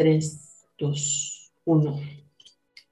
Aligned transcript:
3, 0.00 0.64
2, 0.78 1.52
1. 1.66 2.00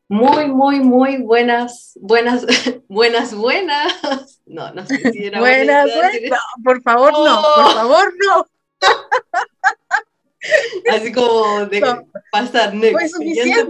Muy, 0.09 0.47
muy, 0.49 0.81
muy 0.81 1.23
buenas, 1.23 1.99
buenas, 2.03 2.45
buenas, 2.89 3.35
buenas. 3.35 4.43
No, 4.45 4.71
no 4.75 4.85
sé 4.85 5.11
si 5.13 5.25
era 5.25 5.41
buenas, 5.41 5.87
buenas. 5.87 6.41
por 6.63 6.83
favor, 6.83 7.13
no, 7.13 7.43
por 7.43 7.65
oh. 7.65 7.71
favor, 7.71 8.15
no. 8.27 8.47
Así 10.93 11.11
como 11.11 11.65
de 11.65 11.83
pasar 12.31 12.75
next. 12.75 12.93
Fue 12.93 13.09
suficiente, 13.09 13.65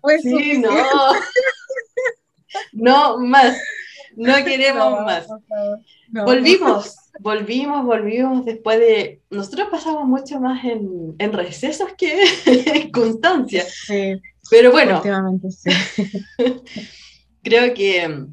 fue 0.00 0.20
sí, 0.20 0.30
suficiente. 0.30 0.68
no. 0.68 1.12
No 2.72 3.18
más. 3.18 3.56
No 4.14 4.36
queremos 4.44 5.04
más. 5.04 5.26
volvimos, 6.12 6.94
volvimos, 7.20 7.84
volvimos 7.84 8.44
después 8.44 8.78
de. 8.78 9.20
Nosotros 9.30 9.68
pasamos 9.70 10.06
mucho 10.06 10.40
más 10.40 10.64
en, 10.64 11.14
en 11.18 11.32
recesos 11.32 11.88
que 11.96 12.22
en 12.46 12.90
constancia. 12.90 13.64
Sí. 13.64 14.20
Pero 14.50 14.72
bueno. 14.72 15.02
Sí. 15.50 15.70
creo 17.42 17.74
que 17.74 18.26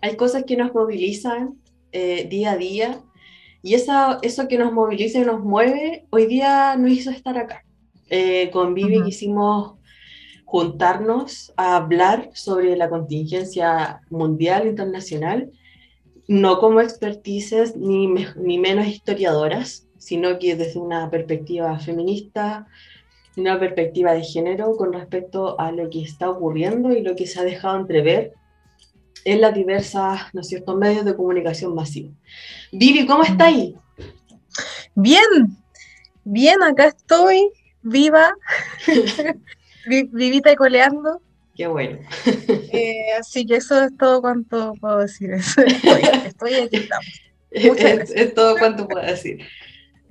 hay 0.00 0.16
cosas 0.16 0.44
que 0.44 0.56
nos 0.56 0.72
movilizan 0.72 1.54
eh, 1.92 2.26
día 2.28 2.52
a 2.52 2.56
día 2.56 3.00
y 3.62 3.74
esa, 3.74 4.18
eso 4.22 4.46
que 4.46 4.58
nos 4.58 4.72
moviliza 4.72 5.18
y 5.18 5.24
nos 5.24 5.42
mueve, 5.42 6.06
hoy 6.10 6.26
día 6.26 6.76
nos 6.76 6.90
hizo 6.90 7.10
estar 7.10 7.36
acá. 7.36 7.64
Eh, 8.08 8.50
con 8.52 8.74
Vivi 8.74 9.02
quisimos 9.02 9.74
juntarnos 10.44 11.52
a 11.56 11.76
hablar 11.76 12.30
sobre 12.34 12.76
la 12.76 12.88
contingencia 12.88 14.00
mundial, 14.10 14.68
internacional, 14.68 15.50
no 16.28 16.58
como 16.58 16.80
expertices 16.80 17.76
ni, 17.76 18.08
ni 18.36 18.58
menos 18.58 18.86
historiadoras, 18.86 19.86
sino 19.98 20.38
que 20.38 20.56
desde 20.56 20.78
una 20.78 21.10
perspectiva 21.10 21.78
feminista, 21.78 22.66
una 23.36 23.58
perspectiva 23.58 24.12
de 24.12 24.24
género 24.24 24.76
con 24.76 24.92
respecto 24.92 25.58
a 25.60 25.70
lo 25.72 25.90
que 25.90 26.02
está 26.02 26.30
ocurriendo 26.30 26.92
y 26.92 27.02
lo 27.02 27.14
que 27.16 27.26
se 27.26 27.40
ha 27.40 27.44
dejado 27.44 27.78
entrever 27.78 28.32
en 29.24 29.40
las 29.40 29.54
diversas, 29.54 30.32
¿no 30.32 30.40
es 30.40 30.48
cierto?, 30.48 30.76
medios 30.76 31.04
de 31.04 31.16
comunicación 31.16 31.74
masivos. 31.74 32.12
Vivi, 32.72 33.06
¿cómo 33.06 33.24
está 33.24 33.46
ahí? 33.46 33.76
Bien, 34.94 35.24
bien, 36.24 36.62
acá 36.62 36.86
estoy, 36.86 37.50
viva, 37.82 38.32
vivita 40.12 40.52
y 40.52 40.56
coleando. 40.56 41.20
Qué 41.56 41.66
bueno. 41.66 41.98
Eh, 42.72 43.12
así 43.18 43.46
que 43.46 43.56
eso 43.56 43.82
es 43.82 43.96
todo 43.96 44.20
cuanto 44.20 44.74
puedo 44.74 44.98
decir. 44.98 45.30
Estoy, 45.36 46.02
estoy 46.26 46.54
aquí 46.54 46.76
estamos. 46.76 47.06
Es, 47.50 48.34
todo 48.34 48.58
cuanto 48.58 48.86
puedo 48.86 49.06
decir. 49.06 49.38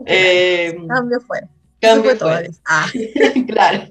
Eh, 0.07 0.75
Cambio 0.87 1.19
fuera. 1.19 1.47
Cambio 1.79 2.15
fuera. 2.15 2.49
Ah. 2.65 2.87
claro. 3.47 3.83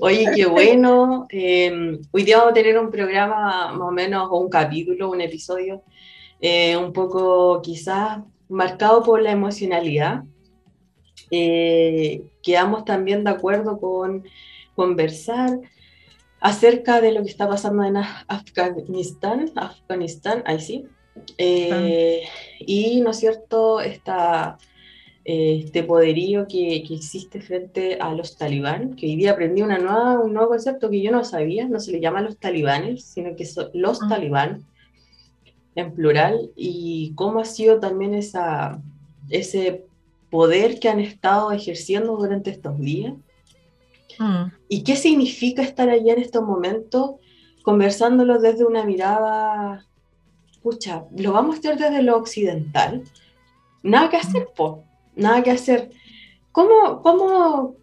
Oye, 0.00 0.26
qué 0.34 0.44
bueno. 0.44 1.26
Eh, 1.30 1.98
hoy 2.10 2.22
día 2.22 2.36
vamos 2.36 2.50
a 2.50 2.54
tener 2.54 2.78
un 2.78 2.90
programa 2.90 3.72
más 3.72 3.88
o 3.88 3.90
menos, 3.90 4.28
o 4.30 4.38
un 4.38 4.50
capítulo, 4.50 5.10
un 5.10 5.22
episodio, 5.22 5.82
un 6.78 6.92
poco 6.92 7.62
quizás 7.62 8.18
marcado 8.50 9.02
por 9.02 9.22
la 9.22 9.30
emocionalidad. 9.30 10.24
quedamos 11.30 12.84
también 12.84 13.24
de 13.24 13.30
acuerdo 13.30 13.78
con 13.80 14.24
conversar 14.74 15.58
acerca 16.40 17.00
de 17.00 17.12
lo 17.12 17.22
que 17.22 17.30
está 17.30 17.48
pasando 17.48 17.84
en 17.84 17.96
Afganistán, 17.96 19.52
Afganistán, 19.56 20.42
ahí 20.46 20.60
sí, 20.60 20.86
eh, 21.36 22.22
y, 22.60 23.00
¿no 23.00 23.10
es 23.10 23.18
cierto?, 23.18 23.80
esta, 23.80 24.58
eh, 25.24 25.62
este 25.64 25.82
poderío 25.82 26.46
que, 26.46 26.84
que, 26.86 26.94
existe 26.94 27.40
frente 27.40 27.98
a 28.00 28.14
los 28.14 28.36
talibán, 28.36 28.94
que 28.94 29.06
hoy 29.06 29.16
día 29.16 29.32
aprendí 29.32 29.62
una 29.62 29.78
nueva, 29.78 30.20
un 30.20 30.32
nuevo 30.32 30.50
concepto 30.50 30.90
que 30.90 31.02
yo 31.02 31.10
no 31.10 31.24
sabía, 31.24 31.68
no 31.68 31.80
se 31.80 31.92
le 31.92 32.00
llama 32.00 32.22
los 32.22 32.38
talibanes, 32.38 33.04
sino 33.04 33.34
que 33.36 33.44
son 33.44 33.70
los 33.74 34.02
ah. 34.02 34.08
talibán, 34.08 34.64
en 35.74 35.92
plural, 35.92 36.50
y 36.56 37.12
cómo 37.14 37.40
ha 37.40 37.44
sido 37.44 37.78
también 37.78 38.14
esa, 38.14 38.80
ese 39.30 39.84
poder 40.30 40.80
que 40.80 40.88
han 40.88 41.00
estado 41.00 41.52
ejerciendo 41.52 42.16
durante 42.16 42.50
estos 42.50 42.78
días 42.78 43.14
Mm. 44.18 44.52
¿Y 44.68 44.82
qué 44.82 44.96
significa 44.96 45.62
estar 45.62 45.88
allá 45.88 46.12
en 46.12 46.20
estos 46.20 46.42
momentos 46.42 47.16
conversándolo 47.62 48.38
desde 48.38 48.64
una 48.64 48.84
mirada, 48.84 49.84
pucha, 50.62 51.04
lo 51.16 51.32
vamos 51.32 51.56
a 51.56 51.58
hacer 51.58 51.78
desde 51.78 52.02
lo 52.02 52.16
occidental? 52.16 53.02
Nada 53.82 54.10
que 54.10 54.16
hacer, 54.16 54.48
po, 54.56 54.84
nada 55.14 55.42
que 55.42 55.50
hacer. 55.50 55.90
¿Cómo, 56.52 57.02
cómo, 57.02 57.76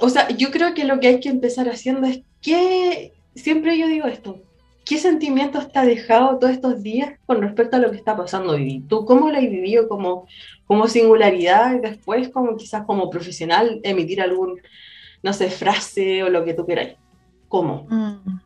o 0.00 0.08
sea, 0.08 0.28
yo 0.28 0.50
creo 0.50 0.74
que 0.74 0.84
lo 0.84 1.00
que 1.00 1.08
hay 1.08 1.20
que 1.20 1.28
empezar 1.28 1.68
haciendo 1.68 2.06
es 2.06 2.22
que, 2.40 3.12
siempre 3.34 3.78
yo 3.78 3.86
digo 3.88 4.06
esto, 4.06 4.40
¿qué 4.84 4.98
sentimiento 4.98 5.58
está 5.58 5.84
dejado 5.84 6.38
todos 6.38 6.52
estos 6.52 6.82
días 6.82 7.18
con 7.26 7.40
respecto 7.42 7.76
a 7.76 7.80
lo 7.80 7.90
que 7.90 7.96
está 7.96 8.16
pasando 8.16 8.52
hoy? 8.52 8.84
¿Tú 8.88 9.04
cómo 9.04 9.30
lo 9.30 9.36
has 9.36 9.42
vivido 9.42 9.88
como, 9.88 10.26
como 10.66 10.88
singularidad 10.88 11.74
y 11.76 11.80
después 11.80 12.28
como 12.28 12.56
quizás 12.56 12.84
como 12.84 13.10
profesional 13.10 13.80
emitir 13.82 14.20
algún 14.20 14.60
no 15.24 15.32
sé, 15.32 15.50
frase 15.50 16.22
o 16.22 16.28
lo 16.28 16.44
que 16.44 16.52
tú 16.52 16.66
queráis. 16.66 16.96
¿Cómo? 17.48 17.86
Mm. 17.88 18.40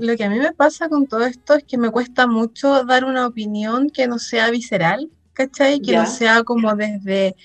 lo 0.00 0.16
que 0.16 0.24
a 0.24 0.28
mí 0.28 0.38
me 0.38 0.52
pasa 0.52 0.90
con 0.90 1.06
todo 1.06 1.24
esto 1.24 1.54
es 1.54 1.64
que 1.64 1.78
me 1.78 1.90
cuesta 1.90 2.26
mucho 2.26 2.84
dar 2.84 3.06
una 3.06 3.26
opinión 3.26 3.88
que 3.88 4.06
no 4.06 4.18
sea 4.18 4.50
visceral, 4.50 5.10
¿cachai? 5.32 5.80
Que 5.80 5.96
no 5.96 6.06
sea 6.06 6.44
como 6.44 6.76
desde, 6.76 7.36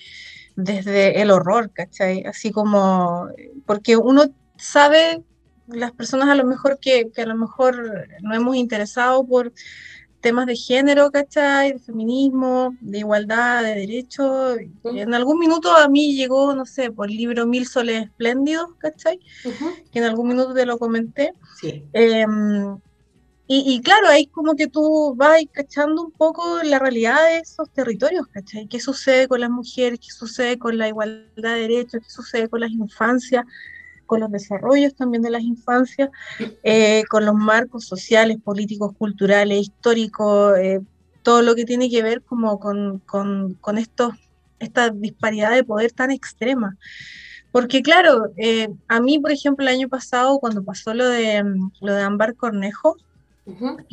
desde 0.58 1.22
el 1.22 1.32
horror, 1.32 1.72
¿cachai? 1.72 2.26
Así 2.26 2.52
como, 2.52 3.30
porque 3.66 3.96
uno 3.96 4.24
sabe, 4.58 5.24
las 5.68 5.94
personas 5.94 6.28
a 6.28 6.36
lo 6.36 6.44
mejor 6.44 6.80
que, 6.82 7.10
que 7.16 7.22
a 7.22 7.28
lo 7.28 7.36
mejor 7.36 8.10
no 8.24 8.36
hemos 8.36 8.58
interesado 8.58 9.26
por 9.26 9.54
temas 10.22 10.46
de 10.46 10.56
género, 10.56 11.12
¿cachai? 11.12 11.74
De 11.74 11.80
feminismo, 11.80 12.76
de 12.82 13.00
igualdad, 13.00 13.64
de 13.64 13.76
derechos. 13.76 14.58
En 14.84 15.14
algún 15.14 15.40
minuto 15.40 15.76
a 15.76 15.88
mí 15.88 16.16
llegó, 16.16 16.54
no 16.56 16.66
sé, 16.66 16.92
por 16.92 17.10
el 17.10 17.18
libro 17.18 17.46
Mil 17.46 17.68
Soles 17.68 18.06
Espléndidos, 18.06 18.70
¿cachai? 18.78 19.20
Que 19.92 20.00
en 20.00 20.06
algún 20.06 20.30
minuto 20.30 20.54
te 20.54 20.66
lo 20.66 20.78
comenté. 20.78 21.34
Sí. 21.60 21.84
Em, 21.94 22.78
y, 23.50 23.82
claro, 23.82 24.10
ahí 24.10 24.28
como 24.28 24.56
que 24.56 24.68
tú 24.68 25.16
vas 25.16 25.42
cachando 25.54 26.02
un 26.02 26.12
poco 26.12 26.62
la 26.64 26.80
realidad 26.80 27.16
de 27.28 27.38
esos 27.38 27.70
territorios, 27.72 28.28
¿cachai? 28.28 28.68
¿Qué 28.68 28.82
sucede 28.82 29.30
con 29.30 29.40
las 29.40 29.50
mujeres? 29.50 30.00
¿Qué 30.02 30.12
sucede 30.12 30.60
con 30.60 30.78
la 30.78 30.90
igualdad 30.90 31.54
de 31.56 31.62
derechos? 31.62 32.02
¿Qué 32.04 32.10
sucede 32.10 32.50
con 32.50 32.60
las 32.60 32.72
infancias? 32.72 33.46
Con 34.08 34.22
los 34.22 34.32
desarrollos 34.32 34.96
también 34.96 35.22
de 35.22 35.30
las 35.30 35.44
infancias, 35.44 36.10
eh, 36.64 37.04
con 37.10 37.26
los 37.26 37.36
marcos 37.36 37.86
sociales, 37.86 38.38
políticos, 38.44 38.94
culturales, 38.98 39.62
históricos, 39.62 40.58
eh, 40.58 40.82
todo 41.22 41.44
lo 41.44 41.54
que 41.54 41.66
tiene 41.66 41.90
que 41.90 42.02
ver 42.02 42.24
como 42.24 42.60
con, 42.60 43.00
con, 43.06 43.78
estos, 43.78 44.14
esta 44.60 44.90
disparidad 44.90 45.52
de 45.52 45.64
poder 45.64 45.92
tan 45.92 46.10
extrema. 46.10 46.78
Porque 47.52 47.82
claro, 47.82 48.32
eh, 48.38 48.70
a 48.88 49.00
mí, 49.00 49.20
por 49.20 49.32
ejemplo, 49.32 49.64
el 49.64 49.76
año 49.76 49.90
pasado, 49.90 50.40
cuando 50.40 50.64
pasó 50.64 50.94
lo 50.94 51.08
de, 51.08 51.44
lo 51.82 51.94
de 51.94 52.02
Ámbar 52.02 52.36
Cornejo, 52.36 52.98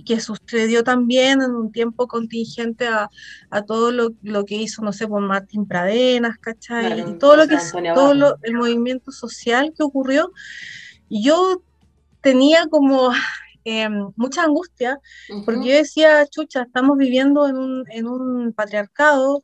que 0.04 0.20
sucedió 0.20 0.82
también 0.82 1.41
en 1.42 1.53
un 1.53 1.70
tiempo 1.70 2.09
contingente 2.09 2.88
a, 2.88 3.09
todo 3.66 3.92
lo, 3.92 4.44
que 4.44 4.56
hizo, 4.56 4.82
no 4.82 4.92
sé, 4.92 5.06
por 5.06 5.22
Martín 5.22 5.66
Pradenas, 5.66 6.38
¿cachai? 6.38 7.00
y 7.00 7.19
todo 7.19 7.37
lo 7.37 7.47
que 7.47 7.59
todo 7.94 8.37
el 8.42 8.54
movimiento 8.54 9.12
social 9.12 9.72
que 9.76 9.82
ocurrió. 9.82 10.32
Yo 11.09 11.62
tenía 12.20 12.66
como 12.69 13.12
em, 13.65 14.10
mucha 14.16 14.42
angustia, 14.42 14.98
porque 15.44 15.69
yo 15.69 15.75
decía, 15.75 16.26
chucha, 16.26 16.62
estamos 16.62 16.98
viviendo 16.98 17.47
en 17.47 17.56
un, 17.56 17.84
en 17.91 18.06
un 18.06 18.53
patriarcado 18.53 19.42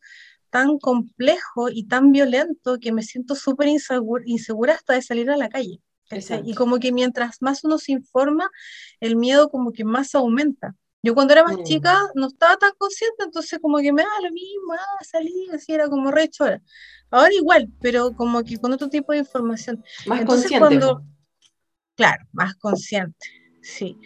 tan 0.51 0.79
complejo 0.79 1.69
y 1.71 1.87
tan 1.87 2.11
violento 2.11 2.79
que 2.81 2.93
me 2.93 3.03
siento 3.03 3.37
súper 3.37 3.69
insegura 3.69 4.75
hasta 4.75 4.95
de 4.95 5.03
salir 5.03 5.31
a 5.31 5.37
la 5.37 5.49
calle. 5.49 5.81
Y 6.45 6.55
como 6.55 6.79
que 6.79 6.93
mientras 6.93 7.41
más 7.41 7.65
uno 7.65 7.79
se 7.79 7.93
informa, 7.93 8.51
el 9.01 9.17
miedo 9.17 9.49
como 9.49 9.73
que 9.73 9.85
más 9.85 10.15
aumenta. 10.15 10.75
Yo 11.03 11.15
cuando 11.15 11.33
era 11.33 11.45
más 11.45 11.57
mm. 11.59 11.63
chica 11.63 11.99
no 12.15 12.27
estaba 12.27 12.57
tan 12.57 12.73
consciente, 12.77 13.25
entonces 13.25 13.59
como 13.61 13.79
que 13.79 13.93
me 13.93 14.03
da 14.03 14.09
lo 14.23 14.31
mismo, 14.33 14.75
ah, 14.75 15.05
salí, 15.05 15.49
así 15.53 15.73
era 15.73 15.89
como 15.89 16.11
re 16.11 16.29
chora. 16.29 16.61
Ahora 17.11 17.33
igual, 17.33 17.69
pero 17.81 18.13
como 18.15 18.43
que 18.45 18.59
con 18.59 18.73
otro 18.73 18.89
tipo 18.89 19.13
de 19.13 19.19
información. 19.19 19.83
Más 20.07 20.21
entonces, 20.21 20.51
consciente. 20.51 20.81
Cuando, 20.81 21.05
claro, 21.97 22.25
más 22.33 22.55
consciente, 22.57 23.27
sí. 23.63 23.97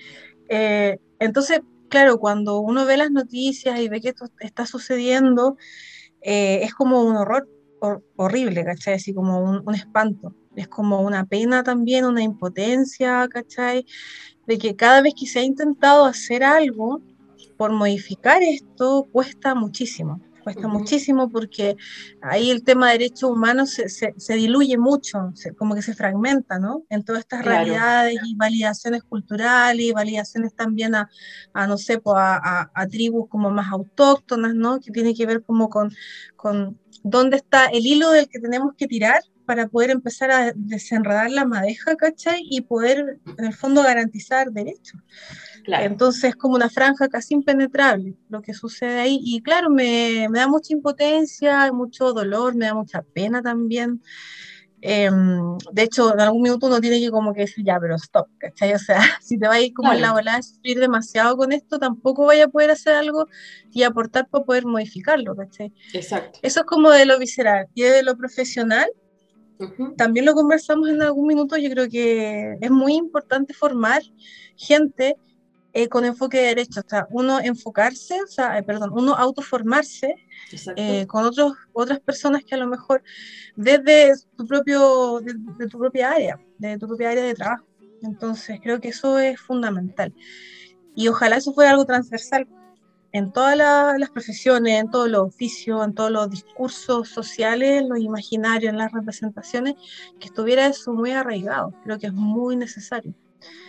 Eh, 0.49 0.99
entonces, 1.19 1.61
claro, 1.89 2.19
cuando 2.19 2.61
uno 2.61 2.85
ve 2.85 2.97
las 2.97 3.11
noticias 3.11 3.81
y 3.81 3.89
ve 3.89 4.01
que 4.01 4.11
esto 4.11 4.27
está 4.39 4.67
sucediendo, 4.67 5.57
eh, 6.21 6.61
es 6.63 6.75
como 6.75 7.03
un 7.03 7.17
horror 7.17 7.49
horrible, 8.17 8.65
¿cachai? 8.65 8.95
Así 8.95 9.13
como 9.13 9.41
un 9.41 9.75
espanto 9.75 10.35
es 10.57 10.69
como 10.69 11.01
una 11.01 11.25
pena 11.27 11.63
también, 11.63 12.05
una 12.05 12.23
impotencia, 12.23 13.29
¿cachai? 13.29 13.87
De 14.47 14.59
que 14.59 14.77
cada 14.77 15.03
vez 15.03 15.15
que 15.19 15.27
se 15.27 15.41
ha 15.41 15.43
intentado 15.43 16.05
hacer 16.05 16.45
algo 16.45 17.03
por 17.57 17.73
modificar 17.73 18.43
esto, 18.43 19.07
cuesta 19.13 19.55
muchísimo. 19.55 20.21
cuesta 20.43 20.69
muchísimo 20.69 21.31
porque 21.31 21.75
ahí 22.21 22.51
el 22.51 22.63
tema 22.63 22.89
de 22.89 22.99
derechos 22.99 23.31
humanos 23.31 23.71
se, 23.71 23.89
se, 23.89 24.35
diluye 24.35 24.77
mucho, 24.77 25.33
como 25.57 25.75
que 25.75 25.81
se 25.81 25.95
fragmenta, 25.95 26.59
¿no? 26.59 26.85
En 26.91 27.03
todas 27.03 27.21
estas 27.21 27.47
realidades 27.47 28.21
y 28.27 28.37
validaciones 28.37 29.03
culturales 29.05 29.87
y 29.87 29.93
validaciones 29.93 30.55
también 30.55 30.95
a, 30.95 31.09
a 31.55 31.67
no 31.67 31.79
sé, 31.79 31.99
pues 31.99 32.17
a, 32.19 32.71
a, 32.75 32.87
tribus 32.89 33.27
como 33.31 33.51
más 33.51 33.73
autóctonas, 33.73 34.55
¿no? 34.55 34.81
Que 34.81 34.91
tiene 34.91 35.15
que 35.15 35.25
ver 35.25 35.43
como 35.43 35.71
con, 35.71 35.91
con 36.37 36.79
dónde 37.03 37.39
está 37.39 37.65
el 37.67 37.87
hilo 37.87 38.11
del 38.11 38.29
que 38.29 38.39
tenemos 38.39 38.75
que 38.77 38.87
tirar 38.87 39.23
para 39.45 39.69
poder 39.69 39.91
empezar 39.91 40.31
a 40.31 40.53
desenredar 40.55 41.31
la 41.31 41.45
madeja, 41.45 41.97
¿cachai? 41.97 42.41
Y 42.51 42.63
poder, 42.63 43.19
en 43.39 43.45
el 43.45 43.55
fondo, 43.55 43.83
garantizar 43.83 44.51
derechos. 44.51 45.01
Entonces 45.67 46.25
es 46.25 46.37
como 46.37 46.55
una 46.55 46.69
franja 46.69 47.09
casi 47.09 47.35
impenetrable 47.35 48.15
lo 48.29 48.43
que 48.43 48.55
sucede 48.55 49.01
ahí. 49.01 49.19
Y 49.23 49.43
claro, 49.43 49.71
me, 49.71 50.29
me 50.31 50.39
da 50.39 50.49
mucha 50.49 50.73
impotencia, 50.73 51.73
mucho 51.73 52.13
dolor, 52.13 52.55
me 52.55 52.67
da 52.67 52.75
mucha 52.75 53.03
pena 53.03 53.43
también. 53.43 54.03
Em, 54.87 55.57
de 55.73 55.83
hecho, 55.83 56.13
en 56.13 56.21
algún 56.21 56.43
minuto 56.43 56.67
uno 56.67 56.79
tiene 56.79 57.01
que 57.01 57.11
como 57.11 57.33
que 57.33 57.41
decir, 57.41 57.65
ya, 57.65 57.81
pero 57.81 57.95
stop, 57.95 58.29
¿cachai? 58.37 58.75
O 58.75 58.79
sea, 58.79 58.99
si 59.23 59.39
te 59.39 59.49
vas 59.49 59.57
a 59.57 59.61
ir 59.63 59.73
como 59.73 59.91
en 59.91 60.03
la 60.03 60.13
ola 60.13 60.37
de 60.37 60.43
sufrir 60.43 60.79
demasiado 60.79 61.39
con 61.39 61.53
esto, 61.53 61.79
tampoco 61.79 62.27
vaya 62.27 62.45
a 62.45 62.49
poder 62.49 62.71
hacer 62.71 62.95
algo 62.95 63.27
y 63.73 63.83
aportar 63.83 64.29
para 64.29 64.45
poder 64.45 64.67
modificarlo, 64.67 65.35
¿cachai? 65.35 65.73
Exacto. 65.95 66.39
Eso 66.43 66.61
es 66.61 66.67
como 66.67 66.91
de 66.91 67.07
lo 67.07 67.19
visceral. 67.19 67.67
Y 67.73 67.81
de 67.85 68.03
lo 68.03 68.15
profesional, 68.19 68.87
también 69.97 70.27
lo 70.27 70.35
conversamos 70.35 70.89
en 70.89 71.03
algún 71.03 71.27
minuto, 71.27 71.57
yo 71.57 71.71
creo 71.71 71.89
que 71.89 72.59
es 72.61 72.71
muy 72.71 72.95
importante 72.95 73.55
formar 73.55 74.03
gente 74.57 75.17
eh, 75.73 75.89
con 75.89 76.05
enfoque 76.05 76.39
de 76.39 76.45
derecho, 76.45 76.81
o 76.81 76.89
sea, 76.89 77.09
uno 77.11 77.41
enfocarse, 77.41 78.23
o 78.23 78.27
sea, 78.29 78.59
eh, 78.59 78.63
perdón, 78.63 78.91
uno 78.93 79.15
autoformarse 79.15 80.15
eh, 80.77 81.05
con 81.09 81.25
otros, 81.25 81.55
otras 81.73 81.99
personas 81.99 82.45
que 82.45 82.55
a 82.55 82.59
lo 82.59 82.69
mejor 82.69 83.03
desde 83.57 84.15
tu, 84.37 84.47
propio, 84.47 85.21
de, 85.21 85.67
tu 85.67 85.79
propia 85.79 86.13
área, 86.13 86.41
de 86.59 86.79
tu 86.79 86.87
propia 86.87 87.11
área 87.11 87.25
de 87.25 87.35
trabajo. 87.35 87.67
Entonces, 88.03 88.61
creo 88.63 88.81
que 88.81 88.89
eso 88.89 89.19
es 89.19 89.41
fundamental. 89.41 90.15
Y 90.95 91.09
ojalá 91.09 91.39
eso 91.39 91.53
fuera 91.53 91.73
algo 91.73 91.85
transversal 91.85 92.47
en 93.15 93.31
todas 93.31 93.57
las 93.57 94.11
profesiones, 94.11 94.81
en 94.81 94.91
todos 94.91 95.09
los 95.09 95.23
oficios, 95.23 95.85
en 95.85 95.95
todos 95.95 96.11
los 96.11 96.29
discursos 96.29 97.09
sociales, 97.09 97.85
los 97.89 98.01
imaginarios, 98.01 98.73
en 98.73 98.79
las 98.79 98.91
representaciones, 98.91 99.75
que 100.19 100.27
estuviera 100.27 100.67
eso 100.67 100.93
muy 100.93 101.13
arraigado. 101.13 101.73
Creo 101.85 101.97
que 102.01 102.09
es 102.09 102.13
muy 102.13 102.57
necesario. 102.57 103.15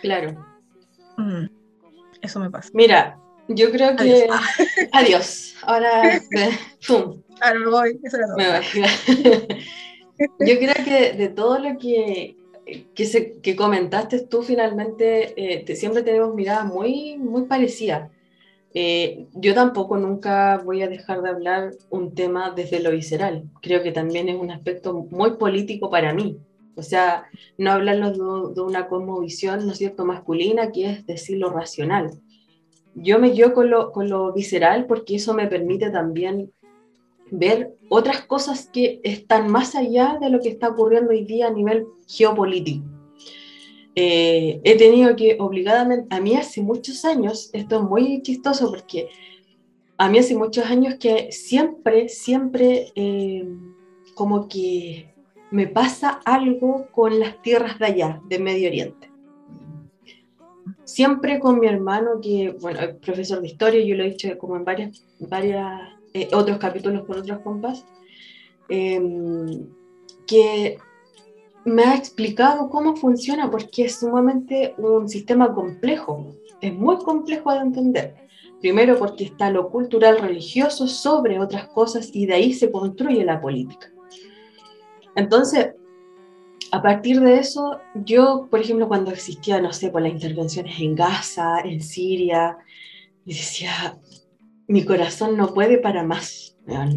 Claro. 0.02 0.44
Mm. 1.16 1.46
Eso 2.20 2.40
me 2.40 2.50
pasa. 2.50 2.70
Mira, 2.74 3.20
yo 3.46 3.70
creo 3.70 3.94
que. 3.94 4.26
Adiós. 4.90 5.54
Ahora. 5.62 6.20
¡Pum! 6.88 7.22
Ahora 7.40 7.58
me 7.60 7.70
voy. 7.70 8.00
Eso 8.02 8.16
era 8.16 8.26
me 8.36 9.54
yo 10.40 10.58
creo 10.58 10.84
que 10.84 11.12
de 11.12 11.28
todo 11.28 11.60
lo 11.60 11.78
que, 11.78 12.36
que, 12.96 13.04
se, 13.04 13.38
que 13.40 13.54
comentaste 13.54 14.26
tú, 14.26 14.42
finalmente, 14.42 15.34
eh, 15.36 15.64
te, 15.64 15.76
siempre 15.76 16.02
tenemos 16.02 16.34
miradas 16.34 16.64
muy, 16.66 17.16
muy 17.16 17.44
parecidas. 17.44 18.10
Eh, 18.78 19.26
yo 19.32 19.54
tampoco 19.54 19.96
nunca 19.96 20.58
voy 20.58 20.82
a 20.82 20.88
dejar 20.88 21.22
de 21.22 21.30
hablar 21.30 21.70
un 21.88 22.14
tema 22.14 22.50
desde 22.54 22.80
lo 22.80 22.90
visceral. 22.90 23.44
Creo 23.62 23.82
que 23.82 23.90
también 23.90 24.28
es 24.28 24.38
un 24.38 24.50
aspecto 24.50 24.92
muy 24.92 25.38
político 25.38 25.88
para 25.88 26.12
mí. 26.12 26.36
O 26.74 26.82
sea, 26.82 27.24
no 27.56 27.72
hablarlo 27.72 28.52
de, 28.52 28.60
una 28.60 28.86
cosmovisión, 28.86 29.64
¿no 29.64 29.72
es 29.72 29.78
cierto?, 29.78 30.04
masculina, 30.04 30.72
que 30.72 30.90
es 30.90 31.06
decir 31.06 31.38
lo 31.38 31.48
racional. 31.48 32.20
Yo 32.94 33.18
me 33.18 33.30
guío 33.30 33.54
con 33.54 33.70
lo, 33.70 33.92
con 33.92 34.10
lo 34.10 34.30
visceral 34.34 34.84
porque 34.84 35.16
eso 35.16 35.32
me 35.32 35.46
permite 35.46 35.88
también 35.90 36.52
ver 37.30 37.72
otras 37.88 38.26
cosas 38.26 38.68
que 38.70 39.00
están 39.04 39.50
más 39.50 39.74
allá 39.74 40.18
de 40.20 40.28
lo 40.28 40.40
que 40.40 40.50
está 40.50 40.68
ocurriendo 40.68 41.12
hoy 41.12 41.24
día 41.24 41.46
a 41.46 41.50
nivel 41.50 41.86
geopolítico. 42.06 42.95
Eh, 43.98 44.60
he 44.62 44.76
tenido 44.76 45.16
que 45.16 45.38
obligadamente, 45.40 46.14
a 46.14 46.20
mí 46.20 46.34
hace 46.36 46.60
muchos 46.60 47.06
años, 47.06 47.48
esto 47.54 47.76
es 47.76 47.82
muy 47.82 48.20
chistoso 48.20 48.68
porque 48.68 49.08
a 49.96 50.10
mí 50.10 50.18
hace 50.18 50.36
muchos 50.36 50.66
años 50.66 50.96
que 51.00 51.32
siempre, 51.32 52.10
siempre 52.10 52.92
eh, 52.94 53.48
como 54.14 54.48
que 54.48 55.14
me 55.50 55.66
pasa 55.66 56.20
algo 56.26 56.88
con 56.92 57.18
las 57.18 57.40
tierras 57.40 57.78
de 57.78 57.86
allá, 57.86 58.20
de 58.28 58.38
Medio 58.38 58.68
Oriente. 58.68 59.10
Siempre 60.84 61.40
con 61.40 61.58
mi 61.58 61.66
hermano, 61.66 62.20
que, 62.20 62.54
bueno, 62.60 62.80
es 62.80 62.94
profesor 62.96 63.40
de 63.40 63.46
historia, 63.46 63.82
yo 63.82 63.94
lo 63.94 64.04
he 64.04 64.10
dicho 64.10 64.36
como 64.36 64.56
en 64.56 64.64
varias, 64.64 65.02
varias 65.18 65.80
eh, 66.12 66.28
otros 66.34 66.58
capítulos 66.58 67.04
con 67.06 67.18
otros 67.18 67.38
compas, 67.40 67.86
em, 68.68 69.66
que 70.26 70.78
me 71.66 71.82
ha 71.82 71.96
explicado 71.96 72.70
cómo 72.70 72.94
funciona, 72.94 73.50
porque 73.50 73.86
es 73.86 73.96
sumamente 73.96 74.74
un 74.78 75.08
sistema 75.08 75.52
complejo, 75.52 76.32
es 76.60 76.72
muy 76.72 76.96
complejo 76.98 77.52
de 77.52 77.58
entender. 77.58 78.14
Primero 78.60 78.96
porque 78.96 79.24
está 79.24 79.50
lo 79.50 79.68
cultural 79.68 80.18
religioso 80.18 80.86
sobre 80.86 81.40
otras 81.40 81.66
cosas 81.68 82.10
y 82.12 82.26
de 82.26 82.34
ahí 82.34 82.54
se 82.54 82.70
construye 82.70 83.24
la 83.24 83.40
política. 83.40 83.92
Entonces, 85.16 85.74
a 86.70 86.82
partir 86.82 87.20
de 87.20 87.38
eso, 87.38 87.80
yo, 87.94 88.46
por 88.48 88.60
ejemplo, 88.60 88.86
cuando 88.86 89.10
existía, 89.10 89.60
no 89.60 89.72
sé, 89.72 89.90
por 89.90 90.02
las 90.02 90.12
intervenciones 90.12 90.78
en 90.80 90.94
Gaza, 90.94 91.60
en 91.60 91.80
Siria, 91.80 92.58
decía, 93.24 93.98
mi 94.68 94.84
corazón 94.84 95.36
no 95.36 95.52
puede 95.52 95.78
para 95.78 96.04
más, 96.04 96.56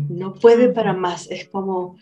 no 0.09 0.35
puede 0.35 0.69
para 0.69 0.93
más, 0.93 1.29
es 1.31 1.49
como... 1.49 1.97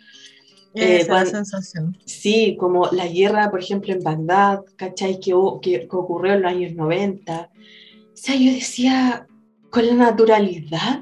Eh, 0.80 0.98
Esa 1.02 1.26
sensación. 1.26 1.98
Sí, 2.06 2.56
como 2.60 2.88
la 2.92 3.08
guerra, 3.08 3.50
por 3.50 3.60
ejemplo, 3.60 3.94
en 3.94 4.04
Bagdad, 4.04 4.62
¿cachai? 4.76 5.20
Que, 5.20 5.34
que, 5.62 5.88
que 5.88 5.96
ocurrió 5.96 6.34
en 6.34 6.42
los 6.44 6.52
años 6.52 6.74
90. 6.76 7.50
O 7.54 8.10
sea, 8.14 8.36
yo 8.36 8.52
decía, 8.52 9.28
con 9.70 9.88
la 9.88 9.94
naturalidad 9.94 11.02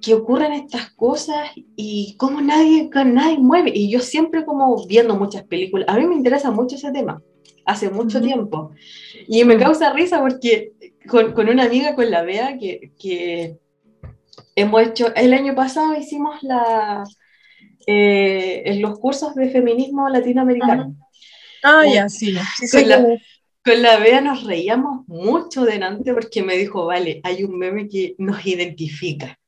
que 0.00 0.14
ocurren 0.14 0.52
estas 0.52 0.90
cosas 0.90 1.50
y 1.74 2.16
cómo 2.18 2.40
nadie, 2.40 2.90
nadie 3.06 3.38
mueve. 3.38 3.72
Y 3.74 3.90
yo 3.90 4.00
siempre 4.00 4.44
como 4.44 4.86
viendo 4.86 5.16
muchas 5.16 5.44
películas, 5.44 5.88
a 5.88 5.96
mí 5.96 6.06
me 6.06 6.14
interesa 6.14 6.50
mucho 6.50 6.76
ese 6.76 6.92
tema, 6.92 7.22
hace 7.64 7.90
mucho 7.90 8.20
tiempo. 8.20 8.72
Y 9.26 9.44
me 9.44 9.58
causa 9.58 9.92
risa 9.92 10.20
porque 10.20 10.72
con, 11.08 11.32
con 11.32 11.48
una 11.48 11.64
amiga, 11.64 11.94
con 11.94 12.10
la 12.10 12.22
Bea, 12.22 12.58
que, 12.58 12.92
que, 12.98 13.58
hemos 14.54 14.82
hecho, 14.82 15.14
el 15.14 15.32
año 15.32 15.54
pasado 15.54 15.94
hicimos 15.96 16.42
la, 16.42 17.04
eh, 17.86 18.62
en 18.66 18.82
los 18.82 18.98
cursos 18.98 19.34
de 19.34 19.48
feminismo 19.50 20.08
latinoamericano. 20.08 20.96
Ah, 21.62 21.84
ya, 21.90 22.08
sí. 22.08 22.34
con, 22.70 22.88
la, 22.88 23.18
con 23.64 23.82
la 23.82 23.98
Bea 23.98 24.20
nos 24.20 24.44
reíamos 24.44 25.06
mucho 25.06 25.64
delante 25.64 26.12
porque 26.12 26.42
me 26.42 26.56
dijo, 26.56 26.86
vale, 26.86 27.20
hay 27.24 27.44
un 27.44 27.58
meme 27.58 27.88
que 27.88 28.14
nos 28.18 28.44
identifica. 28.46 29.38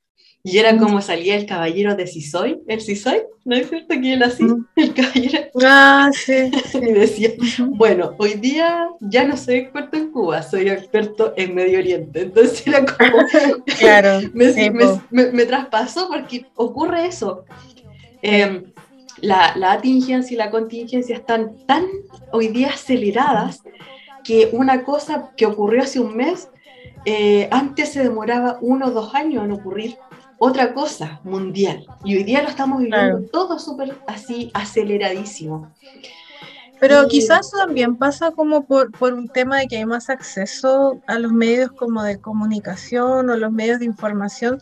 Y 0.45 0.59
era 0.59 0.77
como 0.79 1.03
salía 1.03 1.37
el 1.37 1.47
caballero 1.47 1.95
de 1.95 2.07
Sisoy, 2.07 2.63
el 2.69 2.81
Sisoy, 2.81 3.23
¿no 3.45 3.57
es 3.57 3.69
cierto 3.69 4.01
que 4.01 4.13
él 4.13 4.23
así? 4.23 4.47
El 4.77 4.95
caballero. 4.95 5.51
Ah, 5.63 6.11
sí. 6.13 6.51
y 6.75 6.93
decía, 6.93 7.31
bueno, 7.67 8.15
hoy 8.19 8.35
día 8.35 8.89
ya 9.01 9.25
no 9.25 9.37
soy 9.37 9.57
experto 9.57 9.97
en 9.97 10.11
Cuba, 10.11 10.43
soy 10.43 10.71
experto 10.71 11.35
en 11.37 11.55
Medio 11.55 11.81
Oriente. 11.81 12.23
Entonces 12.23 12.67
era 12.67 12.85
como, 12.85 13.19
claro, 13.79 14.21
me, 14.33 15.33
me, 15.33 15.45
traspasó 15.45 16.09
porque 16.09 16.47
ocurre 16.55 17.07
eso. 17.07 17.45
Em, 18.23 18.73
la, 19.21 19.57
la 19.57 19.73
atingencia 19.73 20.35
y 20.35 20.39
la 20.39 20.51
contingencia 20.51 21.17
están 21.17 21.57
tan 21.67 21.85
hoy 22.33 22.49
día 22.49 22.69
aceleradas 22.71 23.63
que 24.25 24.51
una 24.53 24.85
cosa 24.85 25.31
que 25.37 25.47
ocurrió 25.47 25.83
hace 25.83 26.01
un 26.01 26.17
mes, 26.17 26.51
eh, 27.05 27.49
antes 27.51 27.93
se 27.93 28.03
demoraba 28.03 28.59
uno 28.61 28.87
o 28.87 28.91
dos 28.91 29.15
años 29.15 29.45
en 29.45 29.53
ocurrir 29.53 29.97
otra 30.39 30.75
cosa 30.75 31.21
mundial. 31.25 31.87
Y 32.05 32.17
hoy 32.17 32.25
día 32.25 32.43
lo 32.43 32.49
estamos 32.49 32.81
viviendo 32.81 33.23
todo 33.33 33.59
súper 33.59 33.97
así 34.07 34.51
aceleradísimo. 34.55 35.73
Pero 36.81 37.09
quizás 37.09 37.51
también 37.51 37.97
pasa 37.97 38.31
como 38.31 38.65
por, 38.65 38.93
por, 38.93 39.13
un 39.15 39.29
tema 39.29 39.59
de 39.59 39.67
que 39.67 39.79
hay 39.79 39.87
más 39.87 40.11
acceso 40.11 41.01
a 41.07 41.19
los 41.19 41.33
medios 41.33 41.73
como 41.73 42.03
de 42.03 42.21
comunicación 42.21 43.29
o 43.31 43.37
los 43.37 43.51
medios 43.51 43.81
de 43.81 43.85
información, 43.85 44.59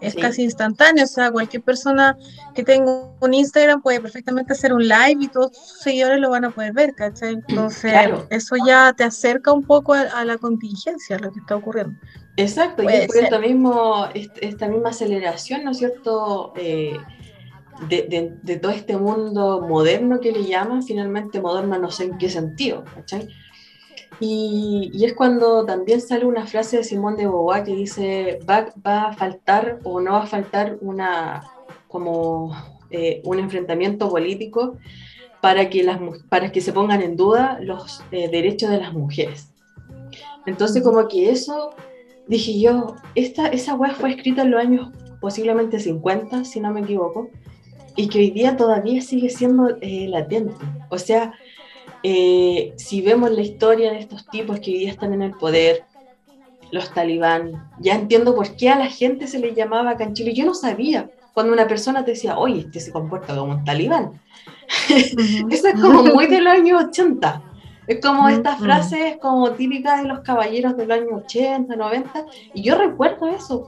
es 0.00 0.14
casi 0.14 0.42
instantáneo, 0.42 1.04
o 1.04 1.06
sea, 1.06 1.30
cualquier 1.30 1.62
persona 1.62 2.16
que 2.54 2.64
tenga 2.64 2.90
un 3.20 3.34
Instagram 3.34 3.82
puede 3.82 4.00
perfectamente 4.00 4.52
hacer 4.52 4.72
un 4.72 4.86
live 4.86 5.18
y 5.20 5.28
todos 5.28 5.56
sus 5.56 5.80
seguidores 5.80 6.18
lo 6.18 6.30
van 6.30 6.44
a 6.44 6.50
poder 6.50 6.72
ver, 6.72 6.94
¿cachai? 6.94 7.34
Entonces, 7.34 7.92
eso 8.30 8.56
ya 8.66 8.92
te 8.92 9.04
acerca 9.04 9.52
un 9.52 9.62
poco 9.62 9.94
a, 9.94 10.24
la 10.24 10.38
contingencia, 10.38 11.16
a 11.16 11.18
lo 11.18 11.32
que 11.32 11.40
está 11.40 11.56
ocurriendo. 11.56 11.98
Exacto, 12.36 12.82
y 12.82 12.86
por 13.06 13.16
esta, 13.16 13.38
mismo, 13.38 14.08
esta 14.14 14.68
misma 14.68 14.90
aceleración, 14.90 15.64
¿no 15.64 15.72
es 15.72 15.78
cierto? 15.78 16.52
Eh, 16.56 16.96
de, 17.88 18.58
todo 18.60 18.72
este 18.72 18.96
mundo 18.96 19.64
moderno 19.66 20.20
que 20.20 20.32
le 20.32 20.44
llaman, 20.44 20.82
finalmente 20.82 21.40
moderno 21.40 21.78
no 21.78 21.90
sé 21.90 22.04
en 22.04 22.18
qué 22.18 22.28
sentido, 22.28 22.84
¿cachai? 22.94 23.28
Y, 24.20 24.90
y, 24.92 25.04
es 25.06 25.14
cuando 25.14 25.64
también 25.64 26.00
sale 26.00 26.26
una 26.26 26.46
frase 26.46 26.78
de 26.78 26.84
Simón 26.84 27.16
de 27.16 27.22
Beauvoir 27.22 27.64
que 27.64 27.74
dice, 27.74 28.38
va, 28.48 28.66
va 28.86 29.08
a 29.08 29.12
faltar 29.14 29.78
o 29.82 30.00
no 30.00 30.12
va 30.12 30.24
a 30.24 30.26
faltar 30.26 30.76
una, 30.82 31.42
como, 31.88 32.54
eh, 32.90 33.22
un 33.24 33.38
enfrentamiento 33.38 34.10
político 34.10 34.76
para 35.40 35.70
que, 35.70 35.82
las, 35.82 35.98
para 36.28 36.52
que 36.52 36.60
se 36.60 36.72
pongan 36.72 37.00
en 37.02 37.16
duda 37.16 37.58
los 37.62 38.02
eh, 38.10 38.28
derechos 38.28 38.68
de 38.68 38.78
las 38.78 38.92
mujeres. 38.92 39.52
Entonces 40.44 40.82
como 40.82 41.08
que 41.08 41.30
eso, 41.30 41.70
dije 42.26 42.60
yo, 42.60 42.96
esta, 43.14 43.46
esa 43.48 43.74
web 43.74 43.92
fue 43.92 44.10
escrita 44.10 44.42
en 44.42 44.50
los 44.50 44.60
años 44.60 44.90
posiblemente 45.20 45.78
50, 45.78 46.44
si 46.44 46.60
no 46.60 46.72
me 46.72 46.80
equivoco, 46.80 47.28
y 47.96 48.08
que 48.08 48.18
hoy 48.18 48.30
día 48.30 48.56
todavía 48.56 49.02
sigue 49.02 49.28
siendo 49.28 49.76
eh, 49.80 50.06
latente. 50.08 50.54
O 50.88 50.98
sea, 50.98 51.34
eh, 52.02 52.72
si 52.76 53.02
vemos 53.02 53.30
la 53.30 53.42
historia 53.42 53.92
de 53.92 53.98
estos 53.98 54.26
tipos 54.26 54.60
que 54.60 54.70
hoy 54.70 54.78
día 54.78 54.90
están 54.90 55.12
en 55.12 55.22
el 55.22 55.32
poder, 55.32 55.84
los 56.70 56.92
talibán, 56.94 57.68
ya 57.80 57.94
entiendo 57.94 58.34
por 58.34 58.56
qué 58.56 58.70
a 58.70 58.78
la 58.78 58.86
gente 58.86 59.26
se 59.26 59.38
le 59.38 59.54
llamaba 59.54 59.96
canchilo. 59.96 60.30
Yo 60.32 60.44
no 60.44 60.54
sabía 60.54 61.10
cuando 61.34 61.52
una 61.52 61.66
persona 61.66 62.04
te 62.04 62.12
decía, 62.12 62.38
oye, 62.38 62.60
este 62.60 62.80
se 62.80 62.92
comporta 62.92 63.36
como 63.36 63.52
un 63.52 63.64
talibán. 63.64 64.20
Eso 64.88 65.68
es 65.68 65.80
como 65.80 66.04
muy 66.04 66.26
de 66.26 66.40
los 66.40 66.52
años 66.52 66.84
80. 66.84 67.42
Es 67.86 68.00
como 68.00 68.28
esta 68.28 68.56
frase 68.56 69.08
es 69.08 69.16
como 69.16 69.50
típica 69.52 70.00
de 70.00 70.06
los 70.06 70.20
caballeros 70.20 70.76
del 70.76 70.92
año 70.92 71.16
80, 71.16 71.74
90. 71.74 72.24
Y 72.54 72.62
yo 72.62 72.76
recuerdo 72.76 73.26
eso, 73.26 73.64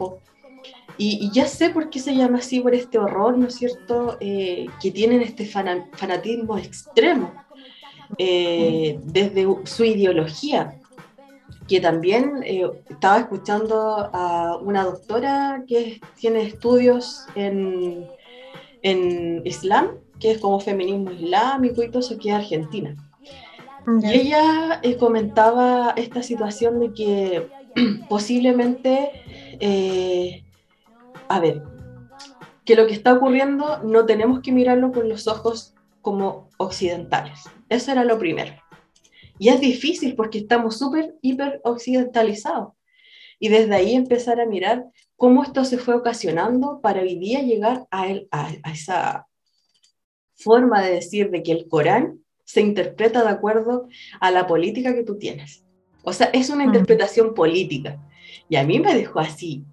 Y, 0.99 1.31
ya 1.33 1.47
sé 1.47 1.71
por 1.71 1.91
qué 1.91 1.99
se 1.99 2.15
llama 2.15 2.39
así, 2.39 2.61
por 2.61 2.75
este 2.75 2.99
horror, 2.99 3.39
¿no 3.39 3.47
es 3.47 3.55
cierto? 3.55 4.17
Eh, 4.21 4.67
que 4.81 4.91
tienen 4.91 5.23
este 5.23 5.47
fanatismo 5.47 6.59
extremo. 6.59 7.33
Eh, 8.19 8.99
desde 9.05 9.47
su 9.65 9.85
ideología, 9.85 10.79
que 11.67 11.81
también 11.81 12.43
eh, 12.45 12.69
estaba 12.91 13.21
escuchando 13.21 14.11
a 14.13 14.59
una 14.59 14.85
doctora 14.85 15.65
que 15.67 15.99
tiene 16.21 16.43
estudios 16.43 17.25
en, 17.35 18.07
en 18.83 19.41
Islam, 19.47 19.93
que 20.21 20.33
es 20.33 20.39
como 20.39 20.61
feminismo 20.61 21.11
islámico 21.11 21.83
y 21.83 21.89
todo 21.89 22.01
eso, 22.01 22.19
que 22.19 22.29
es 22.29 22.35
Argentina. 22.35 22.95
Y 24.03 24.13
ella 24.13 24.81
eh, 24.83 24.97
comentaba 24.97 25.95
esta 25.97 26.23
situación 26.23 26.81
de 26.81 26.93
que 26.93 27.49
posiblemente, 28.11 29.11
a 31.33 31.41
ver, 31.41 31.63
que 32.67 32.77
lo 32.77 32.87
que 32.87 32.93
está 32.93 33.15
ocurriendo 33.15 33.83
no 33.83 34.05
tenemos 34.05 34.41
que 34.41 34.53
mirarlo 34.53 34.93
con 34.93 35.09
los 35.09 35.27
ojos 35.27 35.75
como 36.03 36.51
occidentales. 36.59 37.45
Eso 37.71 37.91
era 37.91 38.05
lo 38.05 38.19
primero. 38.19 38.53
Y 39.39 39.49
es 39.49 39.59
difícil 39.59 40.15
porque 40.15 40.41
estamos 40.41 40.79
súper, 40.79 41.15
hiper 41.23 41.63
occidentalizados. 41.65 42.75
Y 43.39 43.49
desde 43.49 43.75
ahí 43.75 43.95
empezar 43.95 44.43
a 44.43 44.47
mirar 44.47 44.85
cómo 45.17 45.43
esto 45.43 45.65
se 45.65 45.79
fue 45.79 45.95
ocasionando 45.95 46.81
para 46.83 47.01
hoy 47.01 47.19
día 47.19 47.41
llegar 47.41 47.87
a, 47.91 48.09
a, 48.31 48.71
esa 48.71 49.27
forma 50.35 50.83
de 50.83 50.97
decir 50.97 51.31
de 51.31 51.43
que 51.43 51.53
el 51.53 51.67
Corán 51.67 52.21
se 52.45 52.61
interpreta 52.61 53.23
de 53.25 53.31
acuerdo 53.31 53.89
a 54.21 54.31
la 54.31 54.47
política 54.47 54.95
que 54.95 55.03
tú 55.03 55.17
tienes. 55.17 55.65
O 56.05 56.13
sea, 56.13 56.27
es 56.27 56.51
una 56.51 56.65
interpretación 56.65 57.33
política. 57.33 57.99
Y 58.51 58.57
a 58.57 58.65
mí 58.65 58.79
me 58.81 58.95
dejó 58.95 59.21
así, 59.21 59.65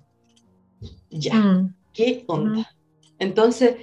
ya, 1.09 1.35
mm. 1.35 1.75
¿qué 1.93 2.23
onda? 2.27 2.59
Mm. 2.59 2.65
Entonces, 3.19 3.75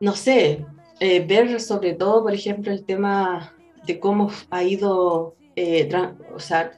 no 0.00 0.14
sé, 0.14 0.64
eh, 1.00 1.24
ver 1.26 1.60
sobre 1.60 1.94
todo, 1.94 2.22
por 2.22 2.34
ejemplo, 2.34 2.72
el 2.72 2.84
tema 2.84 3.54
de 3.86 4.00
cómo 4.00 4.30
ha 4.50 4.62
ido, 4.64 5.36
eh, 5.56 5.88
o 6.34 6.40
sea, 6.40 6.72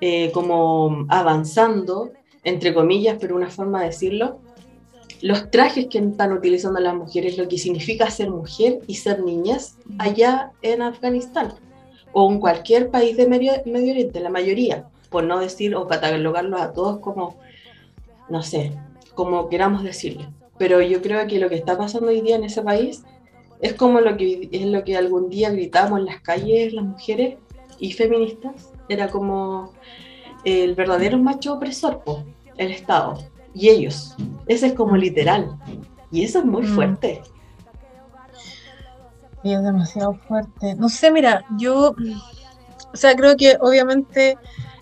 eh, 0.00 0.30
como 0.32 1.06
avanzando, 1.08 2.10
entre 2.44 2.72
comillas, 2.72 3.18
pero 3.20 3.36
una 3.36 3.50
forma 3.50 3.80
de 3.80 3.86
decirlo, 3.86 4.40
los 5.20 5.50
trajes 5.50 5.88
que 5.88 5.98
están 5.98 6.32
utilizando 6.32 6.80
las 6.80 6.94
mujeres, 6.94 7.36
lo 7.36 7.48
que 7.48 7.58
significa 7.58 8.10
ser 8.10 8.30
mujer 8.30 8.78
y 8.86 8.94
ser 8.94 9.22
niñas 9.22 9.76
allá 9.98 10.52
en 10.62 10.80
Afganistán 10.80 11.52
o 12.12 12.30
en 12.30 12.40
cualquier 12.40 12.90
país 12.90 13.16
de 13.16 13.28
Medio, 13.28 13.52
Medio 13.66 13.92
Oriente, 13.92 14.20
la 14.20 14.30
mayoría, 14.30 14.88
por 15.10 15.24
no 15.24 15.38
decir 15.38 15.74
o 15.74 15.86
catalogarlos 15.86 16.60
a 16.60 16.72
todos 16.72 17.00
como, 17.00 17.36
no 18.28 18.42
sé, 18.42 18.72
como 19.14 19.48
queramos 19.48 19.82
decirlo. 19.82 20.32
Pero 20.58 20.80
yo 20.80 21.00
creo 21.00 21.26
que 21.26 21.38
lo 21.38 21.48
que 21.48 21.56
está 21.56 21.76
pasando 21.76 22.08
hoy 22.08 22.20
día 22.20 22.36
en 22.36 22.44
ese 22.44 22.62
país 22.62 23.02
es 23.60 23.74
como 23.74 24.00
lo 24.00 24.16
que, 24.16 24.48
es 24.52 24.66
lo 24.66 24.84
que 24.84 24.96
algún 24.96 25.28
día 25.28 25.50
gritamos 25.50 25.98
en 25.98 26.06
las 26.06 26.20
calles 26.20 26.72
las 26.72 26.84
mujeres 26.84 27.38
y 27.78 27.92
feministas. 27.92 28.72
Era 28.88 29.08
como 29.08 29.72
el 30.44 30.74
verdadero 30.74 31.18
macho 31.18 31.54
opresor, 31.54 32.02
el 32.56 32.70
Estado. 32.70 33.18
Y 33.54 33.68
ellos. 33.68 34.16
Ese 34.46 34.68
es 34.68 34.72
como 34.74 34.96
literal. 34.96 35.58
Y 36.10 36.24
eso 36.24 36.40
es 36.40 36.44
muy 36.44 36.62
mm. 36.62 36.74
fuerte. 36.74 37.22
Y 39.42 39.52
es 39.52 39.62
demasiado 39.62 40.14
fuerte. 40.14 40.74
No 40.74 40.88
sé, 40.88 41.10
mira, 41.10 41.44
yo, 41.56 41.94
o 42.92 42.96
sea, 42.96 43.14
creo 43.16 43.36
que 43.36 43.56
obviamente 43.60 44.36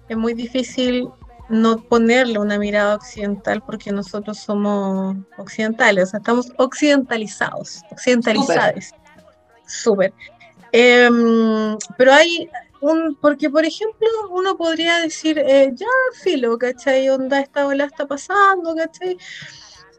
es 0.09 0.17
muy 0.17 0.35
difícil 0.35 1.09
no 1.49 1.81
ponerle 1.83 2.39
una 2.39 2.59
mirada 2.59 2.97
occidental 2.97 3.63
porque 3.65 3.91
nosotros 3.91 4.39
somos 4.39 5.17
occidentales, 5.39 6.13
estamos 6.13 6.53
occidentalizados, 6.59 7.83
occidentalizados. 7.91 8.93
Súper. 9.67 10.13
Em, 10.73 11.77
pero 11.97 12.13
hay 12.13 12.49
un, 12.81 13.17
porque 13.21 13.49
por 13.51 13.65
ejemplo, 13.65 14.09
uno 14.31 14.57
podría 14.57 14.99
decir, 14.99 15.39
eh, 15.39 15.71
ya, 15.75 15.87
filo, 16.23 16.59
¿cachai? 16.59 17.09
Onda, 17.09 17.41
esta 17.41 17.67
ola 17.67 17.85
está 17.85 18.07
pasando, 18.07 18.75
¿cachai? 18.75 19.17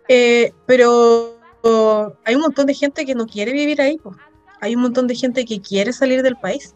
Eh, 0.07 0.53
pero 0.65 1.35
hay 2.23 2.35
un 2.35 2.41
montón 2.41 2.65
de 2.67 2.73
gente 2.73 3.05
que 3.05 3.15
no 3.15 3.27
quiere 3.27 3.51
vivir 3.51 3.81
ahí, 3.81 3.99
hay 4.61 4.75
un 4.75 4.81
montón 4.81 5.07
de 5.07 5.15
gente 5.15 5.45
que 5.45 5.61
quiere 5.61 5.93
salir 5.93 6.23
del 6.23 6.35
país. 6.35 6.75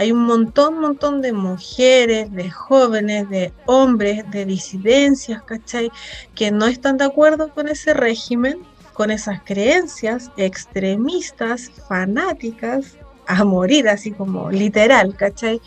Hay 0.00 0.12
un 0.12 0.24
montón, 0.24 0.80
montón 0.80 1.20
de 1.20 1.34
mujeres, 1.34 2.32
de 2.32 2.50
jóvenes, 2.50 3.28
de 3.28 3.52
hombres, 3.66 4.24
de 4.30 4.46
disidencias, 4.46 5.42
¿cachai? 5.42 5.92
Que 6.34 6.50
no 6.50 6.64
están 6.64 6.96
de 6.96 7.04
acuerdo 7.04 7.52
con 7.52 7.68
ese 7.68 7.92
régimen, 7.92 8.60
con 8.94 9.10
esas 9.10 9.42
creencias 9.42 10.30
extremistas, 10.38 11.70
fanáticas, 11.86 12.96
a 13.26 13.44
morir, 13.44 13.90
así 13.90 14.10
como 14.10 14.50
literal, 14.50 15.14
¿cachai? 15.16 15.60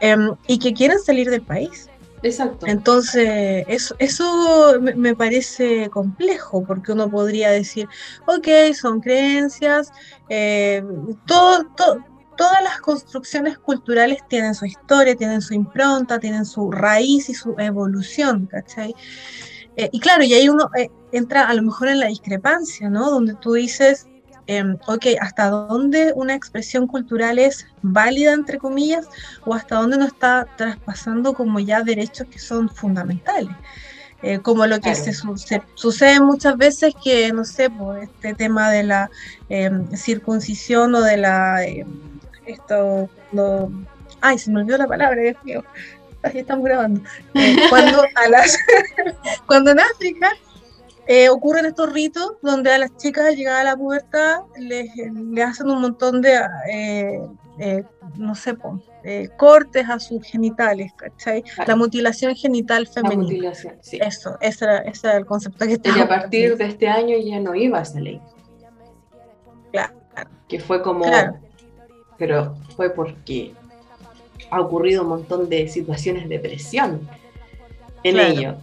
Em, 0.00 0.34
y 0.46 0.58
que 0.58 0.72
quieren 0.72 0.98
salir 0.98 1.28
del 1.28 1.42
país. 1.42 1.90
Exacto. 2.22 2.66
Entonces, 2.66 3.66
eso, 3.68 3.94
eso 3.98 4.80
me 4.80 5.14
parece 5.14 5.90
complejo, 5.90 6.64
porque 6.64 6.92
uno 6.92 7.10
podría 7.10 7.50
decir, 7.50 7.86
ok, 8.26 8.72
son 8.72 9.02
creencias, 9.02 9.92
eh, 10.30 10.82
todo, 11.26 11.66
todo, 11.76 12.11
todas 12.36 12.62
las 12.62 12.80
construcciones 12.80 13.58
culturales 13.58 14.18
tienen 14.28 14.54
su 14.54 14.66
historia, 14.66 15.14
tienen 15.16 15.40
su 15.40 15.54
impronta, 15.54 16.18
tienen 16.18 16.44
su 16.44 16.70
raíz 16.70 17.28
y 17.28 17.34
su 17.34 17.54
evolución, 17.58 18.46
¿cachai? 18.46 18.94
Eh, 19.76 19.88
y 19.92 20.00
claro, 20.00 20.22
y 20.22 20.34
ahí 20.34 20.48
uno 20.48 20.70
eh, 20.76 20.90
entra 21.12 21.48
a 21.48 21.54
lo 21.54 21.62
mejor 21.62 21.88
en 21.88 22.00
la 22.00 22.06
discrepancia, 22.08 22.90
¿no? 22.90 23.10
Donde 23.10 23.34
tú 23.34 23.54
dices, 23.54 24.06
em, 24.46 24.76
ok, 24.86 25.06
¿hasta 25.20 25.48
dónde 25.48 26.12
una 26.14 26.34
expresión 26.34 26.86
cultural 26.86 27.38
es 27.38 27.66
válida, 27.82 28.32
entre 28.32 28.58
comillas, 28.58 29.08
o 29.44 29.54
hasta 29.54 29.76
dónde 29.76 29.98
no 29.98 30.06
está 30.06 30.46
traspasando 30.56 31.32
como 31.32 31.58
ya 31.60 31.82
derechos 31.82 32.26
que 32.28 32.38
son 32.38 32.68
fundamentales? 32.68 33.54
Eh, 34.22 34.38
como 34.38 34.66
lo 34.66 34.78
que 34.78 34.94
se, 34.94 35.12
sucede 35.74 36.20
muchas 36.20 36.56
veces 36.56 36.94
que, 37.02 37.32
no 37.32 37.44
sé, 37.44 37.68
por 37.70 37.98
este 37.98 38.34
tema 38.34 38.70
de 38.70 38.84
la 38.84 39.10
em, 39.48 39.90
circuncisión 39.96 40.94
o 40.94 41.00
de 41.02 41.16
la 41.16 41.64
em, 41.64 42.11
esto, 42.46 43.08
no, 43.32 43.70
ay, 44.20 44.38
se 44.38 44.50
me 44.50 44.60
olvidó 44.60 44.78
la 44.78 44.86
palabra, 44.86 45.20
Dios 45.20 45.36
mío, 45.44 45.64
ahí 46.22 46.38
estamos 46.38 46.64
grabando, 46.64 47.00
eh, 47.34 47.56
cuando, 47.68 48.02
a 48.02 48.28
las, 48.28 48.56
cuando 49.46 49.72
en 49.72 49.80
África 49.80 50.30
eh, 51.06 51.28
ocurren 51.28 51.66
estos 51.66 51.92
ritos 51.92 52.34
donde 52.42 52.72
a 52.72 52.78
las 52.78 52.96
chicas 52.96 53.34
llegada 53.34 53.60
a 53.60 53.64
la 53.64 53.76
pubertad 53.76 54.42
les, 54.56 54.90
hacen 55.44 55.68
un 55.68 55.80
montón 55.80 56.22
de, 56.22 56.40
eh, 56.70 57.84
no 58.16 58.34
sé, 58.34 58.56
cortes 59.36 59.88
a 59.88 59.98
sus 59.98 60.24
genitales, 60.24 60.92
¿cachai? 60.94 61.42
La 61.66 61.74
mutilación 61.74 62.36
genital 62.36 62.86
femenina. 62.86 63.16
La 63.16 63.22
mutilación, 63.22 63.74
sí. 63.80 63.98
Eso, 64.00 64.38
ese 64.40 64.64
era, 64.64 64.78
ese 64.78 65.08
era 65.08 65.16
el 65.16 65.26
concepto 65.26 65.66
que 65.66 65.72
estaba. 65.72 65.98
Y 65.98 66.00
a 66.00 66.08
partir 66.08 66.56
de 66.56 66.66
este 66.66 66.88
año 66.88 67.16
ya 67.18 67.40
no 67.40 67.54
iba 67.54 67.80
esa 67.80 67.98
ley. 67.98 68.20
Claro. 69.72 69.94
Que 70.46 70.60
fue 70.60 70.82
como 70.82 71.04
pero 72.22 72.54
fue 72.76 72.88
porque 72.90 73.52
ha 74.48 74.60
ocurrido 74.60 75.02
un 75.02 75.08
montón 75.08 75.48
de 75.48 75.66
situaciones 75.66 76.28
de 76.28 76.38
presión 76.38 77.00
en 78.04 78.20
ello. 78.20 78.54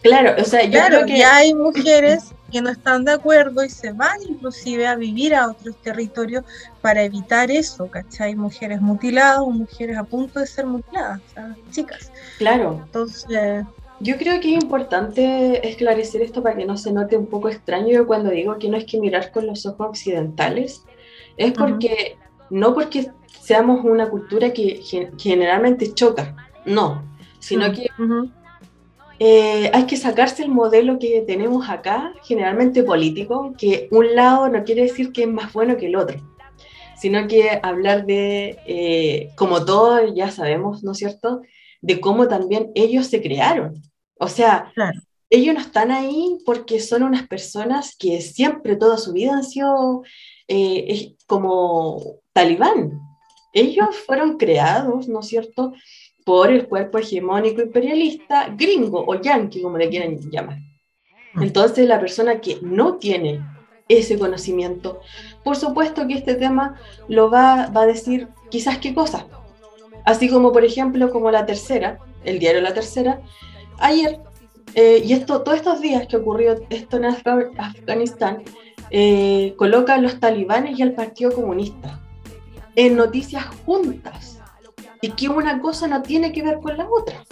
Claro, 0.00 0.40
o 0.40 0.44
sea, 0.44 0.62
yo 0.62 0.78
creo 0.86 1.04
que 1.04 1.18
ya 1.18 1.34
hay 1.34 1.54
mujeres 1.54 2.32
que 2.52 2.62
no 2.62 2.70
están 2.70 3.04
de 3.04 3.10
acuerdo 3.10 3.64
y 3.64 3.68
se 3.68 3.90
van 3.90 4.22
inclusive 4.28 4.86
a 4.86 4.94
vivir 4.94 5.34
a 5.34 5.48
otros 5.48 5.74
territorios 5.82 6.44
para 6.82 7.02
evitar 7.02 7.50
eso, 7.50 7.88
¿cachai? 7.88 8.36
Mujeres 8.36 8.80
mutiladas 8.80 9.40
o 9.40 9.50
mujeres 9.50 9.96
a 9.96 10.04
punto 10.04 10.38
de 10.38 10.46
ser 10.46 10.64
mutiladas, 10.64 11.20
chicas. 11.72 12.12
Claro. 12.38 12.80
Entonces... 12.84 13.64
Yo 13.98 14.18
creo 14.18 14.40
que 14.40 14.54
es 14.54 14.62
importante 14.62 15.68
esclarecer 15.68 16.22
esto 16.22 16.44
para 16.44 16.56
que 16.56 16.64
no 16.64 16.76
se 16.76 16.92
note 16.92 17.16
un 17.16 17.26
poco 17.26 17.48
extraño 17.48 18.06
cuando 18.06 18.30
digo 18.30 18.56
que 18.56 18.68
no 18.68 18.76
es 18.76 18.84
que 18.84 19.00
mirar 19.00 19.32
con 19.32 19.48
los 19.48 19.66
ojos 19.66 19.88
occidentales, 19.88 20.84
es 21.36 21.52
porque, 21.52 22.16
no 22.50 22.74
porque 22.74 23.10
seamos 23.40 23.84
una 23.84 24.08
cultura 24.08 24.52
que, 24.52 24.80
generalmente 25.18 25.92
choca, 25.92 26.36
no, 26.64 27.04
sino 27.38 27.72
que 27.72 27.88
eh, 29.18 29.70
hay 29.72 29.86
que 29.86 29.96
sacarse 29.96 30.42
el 30.42 30.50
modelo 30.50 30.98
que 30.98 31.22
tenemos 31.26 31.68
acá, 31.68 32.12
generalmente 32.24 32.82
político, 32.82 33.54
que 33.56 33.88
un 33.90 34.14
lado 34.14 34.48
no 34.48 34.64
quiere 34.64 34.82
decir 34.82 35.12
que 35.12 35.22
es 35.22 35.28
más 35.28 35.52
bueno 35.52 35.76
que 35.76 35.86
el 35.86 35.96
otro, 35.96 36.18
sino 36.96 37.26
que 37.28 37.60
hablar 37.62 38.06
de, 38.06 38.58
eh, 38.66 39.30
como 39.36 39.64
todos 39.64 40.12
ya 40.14 40.30
sabemos, 40.30 40.82
¿no 40.82 40.92
es 40.92 40.98
cierto?, 40.98 41.42
de 41.80 42.00
cómo 42.00 42.28
también 42.28 42.72
ellos 42.74 43.06
se 43.08 43.20
crearon. 43.20 43.82
O 44.18 44.28
sea, 44.28 44.72
ellos 45.28 45.54
no 45.54 45.60
están 45.60 45.90
ahí 45.90 46.38
porque 46.46 46.80
son 46.80 47.02
unas 47.02 47.28
personas 47.28 47.94
que 47.96 48.22
siempre, 48.22 48.76
toda 48.76 48.96
su 48.96 49.12
vida 49.12 49.34
han 49.34 49.44
sido 49.44 50.02
eh, 50.48 51.14
como 51.26 52.20
talibán. 52.34 53.00
Ellos 53.54 53.96
fueron 54.04 54.36
creados, 54.36 55.08
¿no 55.08 55.20
es 55.20 55.28
cierto?, 55.28 55.72
por 56.24 56.50
el 56.50 56.66
cuerpo 56.66 56.98
hegemónico 56.98 57.62
imperialista 57.62 58.48
gringo 58.56 59.04
o 59.06 59.14
yanqui, 59.20 59.62
como 59.62 59.78
le 59.78 59.88
quieran 59.88 60.18
llamar. 60.30 60.58
Mm. 61.34 61.42
Entonces, 61.42 61.86
la 61.86 62.00
persona 62.00 62.40
que 62.40 62.58
no 62.62 62.96
tiene 62.96 63.40
ese 63.88 64.18
conocimiento, 64.18 65.00
por 65.44 65.56
supuesto 65.56 66.06
que 66.06 66.14
este 66.14 66.34
tema 66.34 66.80
lo 67.08 67.30
va, 67.30 67.68
va 67.68 67.82
a 67.82 67.86
decir 67.86 68.28
quizás 68.50 68.78
qué 68.78 68.94
cosa. 68.94 69.26
Así 70.04 70.28
como, 70.28 70.52
por 70.52 70.64
ejemplo, 70.64 71.10
como 71.10 71.30
la 71.30 71.46
tercera, 71.46 71.98
el 72.24 72.38
diario 72.38 72.62
La 72.62 72.74
Tercera, 72.74 73.20
ayer, 73.78 74.18
eh, 74.74 75.02
y 75.04 75.12
esto, 75.12 75.42
todos 75.42 75.58
estos 75.58 75.80
días 75.80 76.06
que 76.06 76.16
ocurrió 76.16 76.56
esto 76.70 76.96
en 76.96 77.04
Afganistán, 77.04 78.42
eh, 78.90 79.54
coloca 79.56 79.94
a 79.94 79.98
los 79.98 80.18
talibanes 80.20 80.78
y 80.78 80.82
al 80.82 80.92
Partido 80.92 81.32
Comunista 81.32 82.03
en 82.76 82.96
noticias 82.96 83.44
juntas 83.64 84.38
y 85.00 85.10
que 85.10 85.28
una 85.28 85.60
cosa 85.60 85.86
no 85.86 86.02
tiene 86.02 86.32
que 86.32 86.42
ver 86.42 86.58
con 86.60 86.76
la 86.76 86.88
otra. 86.88 87.24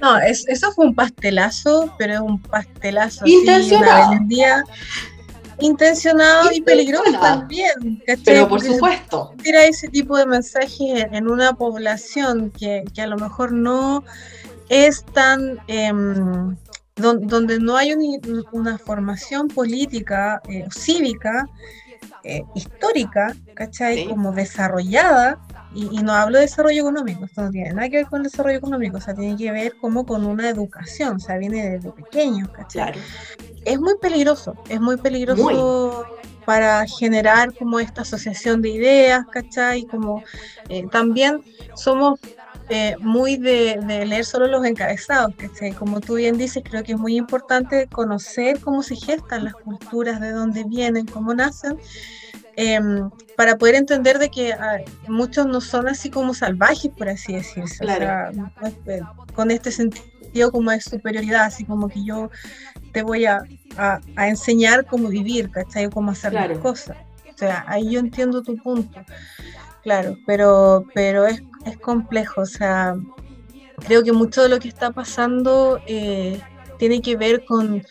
No, 0.00 0.18
eso 0.18 0.72
fue 0.72 0.86
un 0.86 0.94
pastelazo, 0.94 1.94
pero 1.96 2.14
es 2.14 2.20
un 2.20 2.40
pastelazo. 2.40 3.24
Intencionado. 3.24 4.12
intencionado 5.60 6.50
y 6.52 6.60
peligroso 6.60 7.12
también. 7.20 8.02
Pero 8.24 8.48
por 8.48 8.60
supuesto. 8.60 9.32
Tira 9.42 9.64
ese 9.64 9.88
tipo 9.88 10.16
de 10.16 10.26
mensajes 10.26 11.06
en 11.12 11.30
una 11.30 11.52
población 11.54 12.50
que, 12.50 12.82
que 12.92 13.02
a 13.02 13.06
lo 13.06 13.16
mejor 13.16 13.52
no 13.52 14.02
es 14.68 15.04
tan 15.04 15.58
em, 15.68 16.56
donde 16.96 17.58
no 17.58 17.76
hay 17.76 17.94
una 18.52 18.78
formación 18.78 19.48
política 19.48 20.40
eh, 20.48 20.66
cívica 20.70 21.48
eh, 22.24 22.42
histórica, 22.54 23.34
¿cachai? 23.54 24.06
Como 24.08 24.32
desarrollada, 24.32 25.40
y, 25.74 26.02
no 26.02 26.12
hablo 26.12 26.38
de 26.38 26.44
desarrollo 26.44 26.82
económico, 26.82 27.24
esto 27.24 27.42
no 27.42 27.50
tiene 27.50 27.72
nada 27.72 27.88
que 27.88 27.96
ver 27.96 28.06
con 28.06 28.20
el 28.20 28.24
desarrollo 28.24 28.58
económico, 28.58 28.98
o 28.98 29.00
sea, 29.00 29.14
tiene 29.14 29.36
que 29.36 29.50
ver 29.50 29.76
como 29.80 30.04
con 30.04 30.24
una 30.26 30.48
educación, 30.48 31.16
o 31.16 31.18
sea, 31.18 31.38
viene 31.38 31.70
desde 31.70 31.90
pequeño, 31.90 32.50
¿cachai? 32.52 32.92
Es 33.64 33.80
muy 33.80 33.94
peligroso, 34.00 34.54
es 34.68 34.80
muy 34.80 34.96
peligroso 34.98 36.06
para 36.44 36.84
generar 36.86 37.54
como 37.54 37.78
esta 37.80 38.02
asociación 38.02 38.62
de 38.62 38.70
ideas, 38.70 39.24
¿cachai? 39.30 39.84
Como 39.84 40.22
eh, 40.68 40.86
también 40.90 41.42
somos 41.74 42.20
eh, 42.72 42.96
muy 43.00 43.36
de, 43.36 43.78
leer 44.06 44.24
solo 44.24 44.46
los 44.46 44.64
encabezados, 44.64 45.34
que 45.34 45.74
como 45.74 46.00
tú 46.00 46.14
bien 46.14 46.38
dices, 46.38 46.62
creo 46.64 46.82
que 46.82 46.92
es 46.92 46.98
muy 46.98 47.16
importante 47.16 47.86
conocer 47.86 48.60
cómo 48.60 48.82
se 48.82 48.96
gestan 48.96 49.44
las 49.44 49.54
culturas, 49.54 50.20
de 50.20 50.30
dónde 50.30 50.64
vienen, 50.64 51.04
cómo 51.04 51.34
nacen, 51.34 51.78
em, 52.56 53.10
para 53.36 53.58
poder 53.58 53.74
entender 53.74 54.18
de 54.18 54.30
que 54.30 54.54
ah, 54.54 54.78
muchos 55.06 55.44
no 55.46 55.60
son 55.60 55.86
así 55.86 56.08
como 56.08 56.32
salvajes, 56.32 56.90
por 56.96 57.10
así 57.10 57.34
decirse, 57.34 57.84
eh, 57.84 59.00
con 59.34 59.50
este 59.50 59.70
sentido 59.70 60.50
como 60.50 60.70
de 60.70 60.80
superioridad, 60.80 61.44
así 61.44 61.66
como 61.66 61.88
que 61.88 62.02
yo 62.02 62.30
te 62.92 63.02
voy 63.02 63.26
a, 63.26 63.42
enseñar 64.16 64.86
cómo 64.86 65.08
vivir, 65.08 65.50
¿cachai? 65.50 65.90
cómo 65.90 66.12
hacer 66.12 66.32
las 66.32 66.58
cosas. 66.58 66.96
O 67.34 67.38
sea, 67.38 67.64
ahí 67.66 67.90
yo 67.90 68.00
entiendo 68.00 68.42
tu 68.42 68.56
punto. 68.56 69.04
Claro, 69.82 70.16
pero, 70.26 70.86
pero 70.94 71.26
es, 71.26 71.42
es 71.66 71.76
complejo, 71.78 72.42
o 72.42 72.46
sea, 72.46 72.94
creo 73.84 74.02
que 74.02 74.12
mucho 74.12 74.42
de 74.42 74.48
lo 74.48 74.58
que 74.58 74.68
está 74.68 74.92
pasando 74.92 75.80
eh, 75.86 76.40
tiene 76.78 77.00
que 77.00 77.16
ver 77.16 77.44
con 77.44 77.82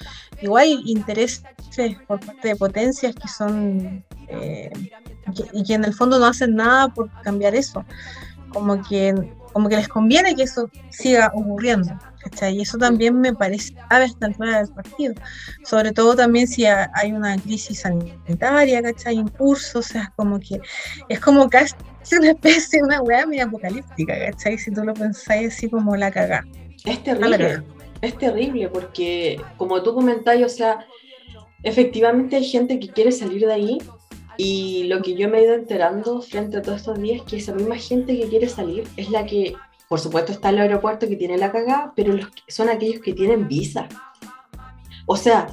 igual 0.41 0.67
intereses 0.85 1.43
por 2.07 2.19
parte 2.19 2.49
de 2.49 2.55
potencias 2.55 3.15
que 3.15 3.27
son 3.27 4.03
eh, 4.27 4.71
y 5.53 5.63
que 5.63 5.73
en 5.73 5.85
el 5.85 5.93
fondo 5.93 6.19
no 6.19 6.25
hacen 6.25 6.55
nada 6.55 6.87
por 6.89 7.09
cambiar 7.21 7.55
eso, 7.55 7.85
como 8.53 8.81
que 8.83 9.15
como 9.51 9.67
que 9.69 9.75
les 9.75 9.87
conviene 9.87 10.35
que 10.35 10.43
eso 10.43 10.69
siga 10.89 11.31
ocurriendo. 11.35 11.91
Y 12.51 12.61
eso 12.61 12.77
también 12.77 13.19
me 13.19 13.33
parece 13.33 13.73
grave 13.73 14.05
hasta 14.05 14.27
el 14.27 14.35
fuera 14.35 14.59
del 14.59 14.73
partido. 14.73 15.13
Sobre 15.63 15.91
todo 15.91 16.15
también 16.15 16.47
si 16.47 16.65
hay 16.65 17.11
una 17.11 17.37
crisis 17.37 17.79
sanitaria, 17.79 18.81
¿cachai? 18.81 19.17
En 19.17 19.27
curso, 19.27 19.79
o 19.79 19.81
sea, 19.81 20.13
como 20.15 20.39
que 20.39 20.61
es 21.09 21.19
como 21.19 21.49
casi 21.49 21.75
una 22.17 22.31
especie 22.31 22.79
de 22.79 22.85
una 22.85 23.01
weá 23.01 23.25
medio 23.25 23.45
apocalíptica, 23.45 24.13
¿cachai? 24.17 24.57
Si 24.57 24.71
tú 24.71 24.83
lo 24.83 24.93
pensáis 24.93 25.53
así 25.53 25.69
como 25.69 25.95
la 25.95 26.11
cagá. 26.11 26.45
Es 26.85 27.03
terrible, 27.03 27.63
es 28.01 28.17
terrible 28.17 28.69
porque 28.69 29.41
como 29.57 29.81
tú 29.83 29.93
comentáis, 29.93 30.45
o 30.45 30.49
sea, 30.49 30.85
efectivamente 31.63 32.35
hay 32.35 32.45
gente 32.45 32.79
que 32.79 32.89
quiere 32.89 33.11
salir 33.11 33.45
de 33.45 33.53
ahí 33.53 33.77
y 34.43 34.85
lo 34.85 35.03
que 35.03 35.13
yo 35.13 35.29
me 35.29 35.37
he 35.37 35.43
ido 35.43 35.53
enterando 35.53 36.19
frente 36.19 36.57
a 36.57 36.61
todos 36.63 36.79
estos 36.79 36.99
días 36.99 37.17
es 37.17 37.23
que 37.27 37.37
esa 37.37 37.53
misma 37.53 37.75
gente 37.75 38.17
que 38.17 38.27
quiere 38.27 38.49
salir 38.49 38.87
es 38.97 39.11
la 39.11 39.23
que 39.23 39.53
por 39.87 39.99
supuesto 39.99 40.31
está 40.31 40.49
el 40.49 40.57
aeropuerto 40.57 41.07
que 41.07 41.15
tiene 41.15 41.37
la 41.37 41.51
cagada, 41.51 41.93
pero 41.95 42.13
los, 42.13 42.25
son 42.47 42.67
aquellos 42.67 43.03
que 43.03 43.13
tienen 43.13 43.47
visa. 43.47 43.87
O 45.05 45.15
sea, 45.15 45.45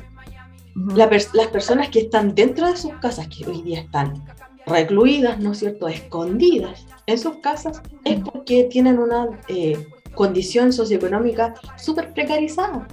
las 0.94 1.48
personas 1.48 1.90
que 1.90 1.98
están 1.98 2.35
dentro 2.35 2.66
de 2.66 2.79
sus 2.79 2.92
casas, 2.94 3.29
que 3.29 3.46
hoy 3.46 3.61
día 3.61 3.81
están 3.81 4.24
recluidas, 4.64 5.38
¿no 5.38 5.53
es 5.53 5.59
cierto?, 5.59 5.87
escondidas 5.88 6.87
en 7.05 7.18
sus 7.18 7.37
casas, 7.38 7.83
es 8.05 8.20
porque 8.20 8.64
tienen 8.70 8.98
una 8.98 9.38
eh, 9.48 9.87
condición 10.14 10.72
socioeconómica 10.72 11.53
súper 11.77 12.14
precarizada 12.14 12.88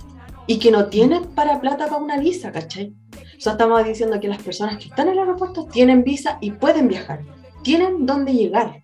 y 0.46 0.60
que 0.60 0.72
no 0.72 0.88
tienen 0.88 1.24
para 1.36 1.62
plata 1.62 1.88
para 1.88 2.02
una 2.02 2.18
visa, 2.18 2.52
¿cachai? 2.52 2.94
O 3.38 3.40
sea, 3.40 3.54
estamos 3.54 3.84
diciendo 3.86 4.20
que 4.20 4.28
las 4.28 4.42
personas 4.42 4.78
que 4.78 4.86
están 4.86 5.08
en 5.08 5.14
el 5.14 5.20
aeropuerto 5.20 5.66
tienen 5.66 6.04
visa 6.04 6.38
y 6.42 6.52
pueden 6.52 6.88
viajar, 6.88 7.22
tienen 7.64 8.06
dónde 8.06 8.34
llegar. 8.34 8.84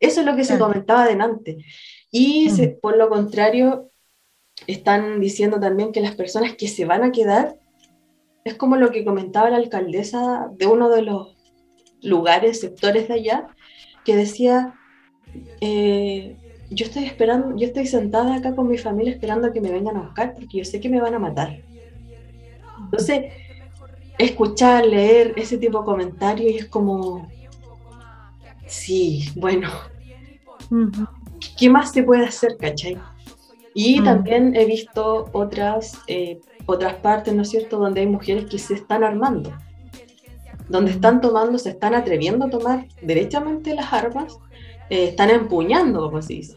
Eso 0.00 0.20
es 0.20 0.26
lo 0.26 0.36
que 0.36 0.44
se 0.44 0.58
comentaba 0.58 1.02
adelante. 1.02 1.58
Y 2.10 2.48
mm. 2.50 2.80
por 2.80 2.96
lo 2.96 3.08
contrario, 3.08 3.90
están 4.66 5.20
diciendo 5.20 5.60
también 5.60 5.92
que 5.92 6.00
las 6.00 6.14
personas 6.14 6.54
que 6.54 6.68
se 6.68 6.84
van 6.84 7.02
a 7.02 7.12
quedar, 7.12 7.56
es 8.44 8.54
como 8.54 8.76
lo 8.76 8.90
que 8.90 9.04
comentaba 9.04 9.50
la 9.50 9.58
alcaldesa 9.58 10.48
de 10.52 10.66
uno 10.66 10.88
de 10.88 11.02
los 11.02 11.36
lugares, 12.02 12.60
sectores 12.60 13.08
de 13.08 13.14
allá, 13.14 13.48
que 14.04 14.16
decía, 14.16 14.74
eh, 15.60 16.36
yo 16.70 16.86
estoy 16.86 17.04
esperando, 17.04 17.56
yo 17.56 17.66
estoy 17.66 17.86
sentada 17.86 18.36
acá 18.36 18.54
con 18.54 18.68
mi 18.68 18.78
familia 18.78 19.12
esperando 19.12 19.52
que 19.52 19.60
me 19.60 19.72
vengan 19.72 19.96
a 19.96 20.02
buscar 20.02 20.34
porque 20.34 20.58
yo 20.58 20.64
sé 20.64 20.80
que 20.80 20.88
me 20.88 21.00
van 21.00 21.14
a 21.14 21.18
matar. 21.18 21.62
Entonces, 22.84 23.32
escuchar, 24.18 24.84
leer 24.84 25.34
ese 25.36 25.58
tipo 25.58 25.78
de 25.78 25.84
comentarios 25.84 26.50
y 26.50 26.56
es 26.56 26.66
como, 26.66 27.28
Sí, 28.68 29.30
bueno. 29.34 29.70
¿Qué 31.58 31.70
más 31.70 31.92
se 31.92 32.02
puede 32.02 32.26
hacer, 32.26 32.56
cachai? 32.58 32.98
Y 33.74 34.00
mm. 34.00 34.04
también 34.04 34.54
he 34.54 34.66
visto 34.66 35.30
otras, 35.32 35.98
eh, 36.06 36.40
otras 36.66 36.94
partes, 36.96 37.34
¿no 37.34 37.42
es 37.42 37.48
cierto?, 37.48 37.78
donde 37.78 38.02
hay 38.02 38.06
mujeres 38.06 38.44
que 38.44 38.58
se 38.58 38.74
están 38.74 39.02
armando, 39.02 39.52
donde 40.68 40.90
están 40.90 41.20
tomando, 41.20 41.58
se 41.58 41.70
están 41.70 41.94
atreviendo 41.94 42.46
a 42.46 42.50
tomar 42.50 42.86
derechamente 43.00 43.74
las 43.74 43.92
armas, 43.92 44.38
eh, 44.90 45.04
están 45.04 45.30
empuñando, 45.30 46.02
como 46.02 46.20
se 46.20 46.34
dice, 46.34 46.56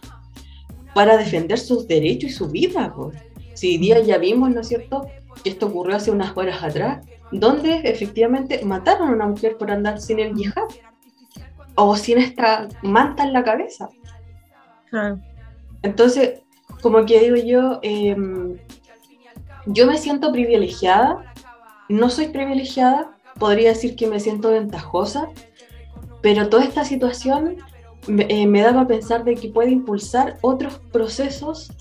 para 0.93 1.15
defender 1.15 1.59
sus 1.59 1.87
derechos 1.87 2.31
y 2.31 2.33
su 2.33 2.49
vida. 2.49 2.93
Pues. 2.93 3.17
Si 3.53 3.77
día 3.77 4.01
ya 4.01 4.17
vimos, 4.17 4.49
¿no 4.49 4.61
es 4.61 4.67
cierto?, 4.67 5.07
que 5.43 5.49
esto 5.49 5.67
ocurrió 5.67 5.95
hace 5.95 6.11
unas 6.11 6.35
horas 6.35 6.61
atrás, 6.61 7.05
donde 7.31 7.81
efectivamente 7.83 8.63
mataron 8.65 9.09
a 9.09 9.13
una 9.13 9.27
mujer 9.27 9.57
por 9.57 9.71
andar 9.71 9.99
sin 10.01 10.19
el 10.19 10.35
yihad 10.35 10.63
o 11.75 11.95
sin 11.95 12.17
esta 12.17 12.67
manta 12.81 13.23
en 13.23 13.33
la 13.33 13.43
cabeza. 13.43 13.89
Entonces, 15.81 16.41
como 16.81 17.05
que 17.05 17.19
digo 17.19 17.35
yo, 17.37 17.79
em, 17.81 18.57
yo 19.65 19.87
me 19.87 19.97
siento 19.97 20.31
privilegiada 20.31 21.31
no 21.91 22.09
soy 22.09 22.29
privilegiada, 22.29 23.11
podría 23.37 23.69
decir 23.69 23.95
que 23.95 24.07
me 24.07 24.19
siento 24.19 24.51
ventajosa, 24.51 25.29
pero 26.21 26.49
toda 26.49 26.63
esta 26.63 26.85
situación 26.85 27.57
me, 28.07 28.25
eh, 28.29 28.47
me 28.47 28.61
daba 28.61 28.81
a 28.81 28.87
pensar 28.87 29.23
de 29.23 29.35
que 29.35 29.49
puede 29.49 29.71
impulsar 29.71 30.37
otros 30.41 30.79
procesos 30.91 31.71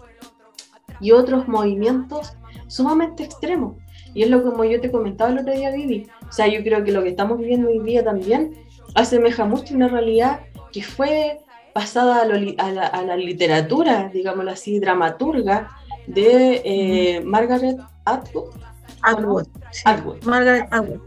y 1.01 1.13
otros 1.13 1.49
movimientos 1.49 2.33
sumamente 2.67 3.23
extremos. 3.23 3.77
Y 4.15 4.23
es 4.23 4.31
lo 4.31 4.43
como 4.43 4.65
yo 4.65 4.81
te 4.81 4.91
comentaba 4.91 5.31
el 5.31 5.39
otro 5.39 5.53
día, 5.53 5.71
Vivi. 5.71 6.07
O 6.29 6.33
sea, 6.33 6.47
yo 6.47 6.63
creo 6.63 6.85
que 6.85 6.93
lo 6.93 7.03
que 7.03 7.11
estamos 7.11 7.39
viviendo 7.39 7.69
hoy 7.69 7.81
día 7.81 8.05
también 8.05 8.55
asemeja 8.95 9.45
mucho 9.45 9.75
a 9.75 9.77
una 9.77 9.89
realidad 9.89 10.41
que 10.73 10.83
fue 10.83 11.39
pasada 11.73 12.23
a, 12.23 13.03
la, 13.03 13.17
literatura, 13.17 14.11
digámoslo 14.13 14.51
así, 14.51 14.81
dramaturga, 14.81 15.71
de 16.07 16.63
eh, 16.65 17.21
Margaret 17.25 17.79
Atwood. 18.05 18.51
Atwood. 19.03 19.47
Atwood. 19.85 20.23
Margaret 20.25 20.67
Atwood. 20.71 21.01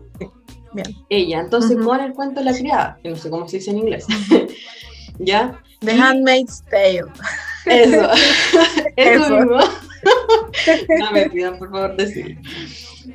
Bien. 0.73 0.87
Ella, 1.09 1.41
entonces 1.41 1.77
con 1.77 1.99
el 1.99 2.13
cuento 2.13 2.39
de 2.39 2.45
la 2.45 2.57
criada, 2.57 2.97
que 3.03 3.09
no 3.09 3.15
sé 3.15 3.29
cómo 3.29 3.47
se 3.47 3.57
dice 3.57 3.71
en 3.71 3.79
inglés. 3.79 4.07
¿Ya? 5.19 5.61
The 5.81 5.91
Handmaid's 5.91 6.63
Tale. 6.69 7.05
Eso, 7.65 8.09
eso, 8.95 9.29
mismo. 9.29 9.57
no 10.99 11.11
me 11.11 11.29
pidan, 11.29 11.59
por 11.59 11.71
favor, 11.71 11.95
decirlo. 11.95 12.41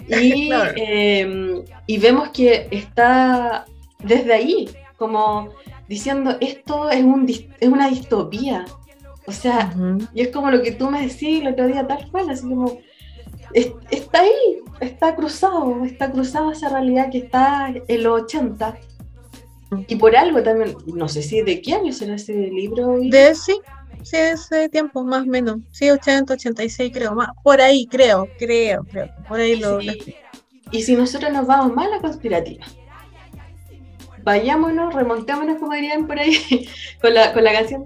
Y, 0.09 0.51
em, 0.77 1.63
y 1.87 1.99
vemos 1.99 2.31
que 2.31 2.69
está 2.71 3.67
desde 4.03 4.33
ahí, 4.33 4.69
como 4.97 5.51
diciendo, 5.89 6.37
esto 6.41 6.91
es, 6.91 7.03
un, 7.03 7.29
es 7.29 7.69
una 7.69 7.89
distopía. 7.89 8.65
O 9.27 9.33
sea, 9.33 9.75
y 10.15 10.23
es 10.23 10.29
como 10.29 10.51
lo 10.51 10.63
que 10.63 10.73
tú 10.73 10.91
me 10.91 11.03
decís 11.03 11.43
el 11.43 11.49
otro 11.49 11.67
día, 11.67 11.87
tal 11.87 12.11
cual, 12.11 12.31
así 12.31 12.43
como, 12.43 12.79
está 13.53 14.21
ahí, 14.21 14.59
está 14.81 15.15
cruzado, 15.15 15.85
está 15.85 16.11
cruzada 16.11 16.53
esa 16.53 16.69
realidad 16.71 17.11
que 17.11 17.19
está 17.19 17.75
en 17.89 18.03
los 18.03 18.23
80. 18.23 18.79
Y 19.87 19.97
por 19.97 20.17
algo 20.17 20.43
también, 20.43 20.75
no 20.87 21.09
sé 21.09 21.23
si 21.23 21.43
de 21.43 21.61
qué 21.61 21.75
año 21.75 21.93
será 21.93 22.15
ese 22.15 22.33
libro. 22.33 22.99
De 23.01 23.35
sí, 23.35 23.61
sí, 24.03 24.17
ese 24.17 24.69
tiempo 24.69 25.03
más 25.05 25.23
o 25.23 25.27
menos. 25.27 25.59
Sí, 25.71 25.91
80, 25.91 26.35
86 26.35 26.93
creo, 26.93 27.15
más, 27.15 27.31
por 27.43 27.61
ahí 27.61 27.87
creo, 27.87 28.29
creo, 28.39 28.85
creo. 28.85 29.09
Por 29.29 29.41
ahí 29.41 29.57
lo, 29.57 29.81
Y 29.81 30.83
si 30.83 30.97
nosotros 30.97 31.33
nos 31.33 31.47
vamos 31.47 31.75
más 31.75 31.87
a 31.87 31.91
la 31.91 32.01
conspirativa, 32.01 32.65
vayámonos, 34.23 34.95
remontémonos, 34.95 35.59
como 35.59 35.75
dirían 35.75 36.07
por 36.07 36.19
ahí, 36.19 36.69
con 37.01 37.15
la, 37.15 37.33
con 37.33 37.45
la 37.45 37.53
canción. 37.53 37.85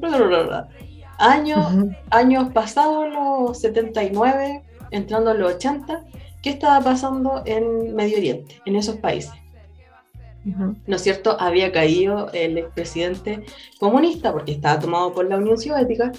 Años, 1.18 1.74
años 2.10 2.52
pasados, 2.52 3.08
los 3.08 3.60
79, 3.60 4.62
entrando 4.90 5.30
a 5.30 5.34
los 5.34 5.54
80, 5.54 6.04
¿qué 6.42 6.50
estaba 6.50 6.82
pasando 6.82 7.42
en 7.46 7.94
Medio 7.94 8.18
Oriente, 8.18 8.60
en 8.64 8.76
esos 8.76 8.96
países? 8.96 9.41
¿No 10.44 10.96
es 10.96 11.02
cierto? 11.02 11.36
Había 11.40 11.70
caído 11.70 12.30
el 12.32 12.58
expresidente 12.58 13.44
comunista 13.78 14.32
porque 14.32 14.52
estaba 14.52 14.80
tomado 14.80 15.12
por 15.12 15.28
la 15.28 15.36
Unión 15.36 15.58
Soviética. 15.58 16.12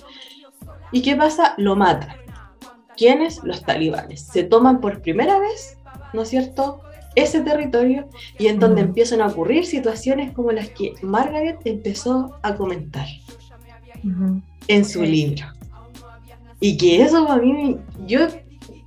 ¿Y 0.92 1.02
qué 1.02 1.16
pasa? 1.16 1.56
Lo 1.58 1.76
matan. 1.76 2.16
¿Quiénes? 2.96 3.44
Los 3.44 3.64
talibanes. 3.64 4.22
Se 4.22 4.44
toman 4.44 4.80
por 4.80 5.02
primera 5.02 5.40
vez, 5.40 5.78
¿no 6.14 6.22
es 6.22 6.30
cierto? 6.30 6.84
ese 7.16 7.42
territorio 7.42 8.10
y 8.40 8.48
en 8.48 8.60
donde 8.60 8.82
empiezan 8.82 9.22
a 9.22 9.28
ocurrir 9.28 9.66
situaciones 9.66 10.32
como 10.32 10.52
las 10.52 10.70
que 10.70 10.94
Margaret 11.02 11.60
empezó 11.66 12.38
a 12.42 12.56
comentar 12.56 13.08
en 14.68 14.86
su 14.86 15.04
libro. 15.04 15.46
Y 16.60 16.78
que 16.78 17.02
eso 17.02 17.30
a 17.30 17.38
mí, 17.38 17.78
yo 18.06 18.28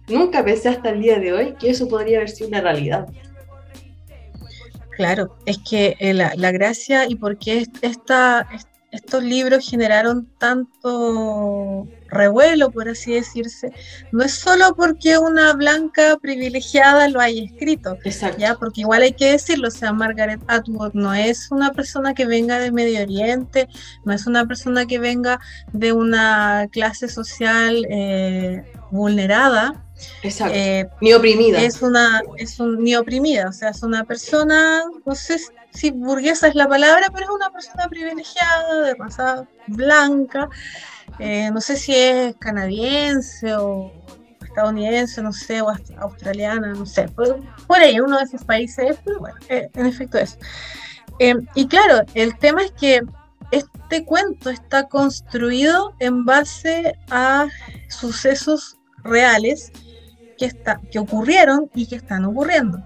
nunca 0.09 0.45
pensé 0.45 0.71
hasta 0.71 0.91
el 0.91 1.03
día 1.03 1.19
de 1.19 1.33
hoy 1.33 1.55
que 1.59 1.71
eso 1.71 1.89
podría 1.89 2.19
haber 2.19 2.31
sido 2.31 2.49
una 2.49 2.61
realidad. 2.61 3.07
Claro, 4.97 5.37
es 5.45 5.59
que 5.59 5.97
eh, 5.99 6.15
la, 6.15 6.33
la, 6.37 6.53
gracia 6.53 7.07
y 7.07 7.17
por 7.17 7.39
qué 7.39 7.67
esta, 7.83 8.49
estos 8.97 9.23
libros 9.23 9.69
generaron 9.69 10.27
tanto 10.39 11.87
revuelo, 12.09 12.71
por 12.71 12.89
así 12.89 13.13
decirse, 13.13 13.73
no 14.13 14.25
es 14.25 14.33
solo 14.33 14.75
porque 14.75 15.19
una 15.19 15.53
blanca 15.53 16.17
privilegiada 16.21 17.09
lo 17.09 17.21
haya 17.21 17.45
escrito, 17.45 17.99
ya 18.39 18.55
porque 18.55 18.83
igual 18.83 19.03
hay 19.03 19.13
que 19.13 19.33
decirlo, 19.33 19.69
o 19.69 19.71
sea, 19.71 19.93
Margaret 19.93 20.41
Atwood 20.47 20.95
no 20.95 21.13
es 21.13 21.51
una 21.51 21.73
persona 21.73 22.15
que 22.15 22.27
venga 22.27 22.59
de 22.59 22.73
Medio 22.73 23.03
Oriente, 23.03 23.69
no 24.05 24.13
es 24.13 24.27
una 24.27 24.47
persona 24.47 24.87
que 24.87 24.99
venga 24.99 25.41
de 25.73 25.93
una 25.93 26.67
clase 26.71 27.09
social 27.09 27.87
eh, 27.91 28.65
vulnerada, 28.91 29.86
Exacto. 30.23 30.55
Eh, 30.57 30.89
ni 31.01 31.13
oprimida. 31.13 31.61
Es 31.61 31.83
una, 31.83 32.23
es 32.37 32.59
un, 32.61 32.83
ni 32.83 32.97
oprimida, 32.97 33.49
o 33.49 33.53
sea, 33.53 33.71
es 33.71 33.83
una 33.83 34.05
persona, 34.05 34.85
no 35.05 35.15
sé 35.15 35.39
si 35.71 35.91
burguesa 35.91 36.49
es 36.49 36.55
la 36.55 36.69
palabra, 36.69 37.09
pero 37.13 37.25
es 37.25 37.31
una 37.31 37.51
persona 37.51 37.89
privilegiada, 37.89 38.81
de 38.83 38.95
raza 38.95 39.47
blanca, 39.67 40.49
eh, 41.19 41.51
no 41.51 41.61
sé 41.61 41.77
si 41.77 41.95
es 41.95 42.35
canadiense 42.37 43.55
o 43.57 43.93
estadounidense, 44.43 45.23
no 45.23 45.33
sé, 45.33 45.61
o 45.61 45.73
australiana, 45.99 46.73
no 46.73 46.87
sé, 46.87 47.09
por, 47.09 47.41
ahí, 47.71 48.01
uno 48.01 48.19
de 48.19 48.25
esos 48.25 48.45
países, 48.45 48.99
pero 49.05 49.21
bueno, 49.21 49.37
eh, 49.49 49.69
en 49.75 49.87
efecto 49.87 50.19
es. 50.19 50.39
y 51.55 51.67
claro, 51.69 52.05
el 52.15 52.37
tema 52.39 52.63
es 52.63 52.73
que 52.73 53.03
este 53.51 54.05
cuento 54.05 54.51
está 54.51 54.89
construido 54.89 55.95
en 56.01 56.25
base 56.25 56.99
a 57.11 57.47
sucesos 57.89 58.77
reales 59.05 59.73
que, 60.39 60.47
está, 60.47 60.81
que 60.91 60.99
ocurrieron 60.99 61.71
y 61.75 61.87
que 61.87 61.97
están 61.97 62.25
ocurriendo. 62.25 62.83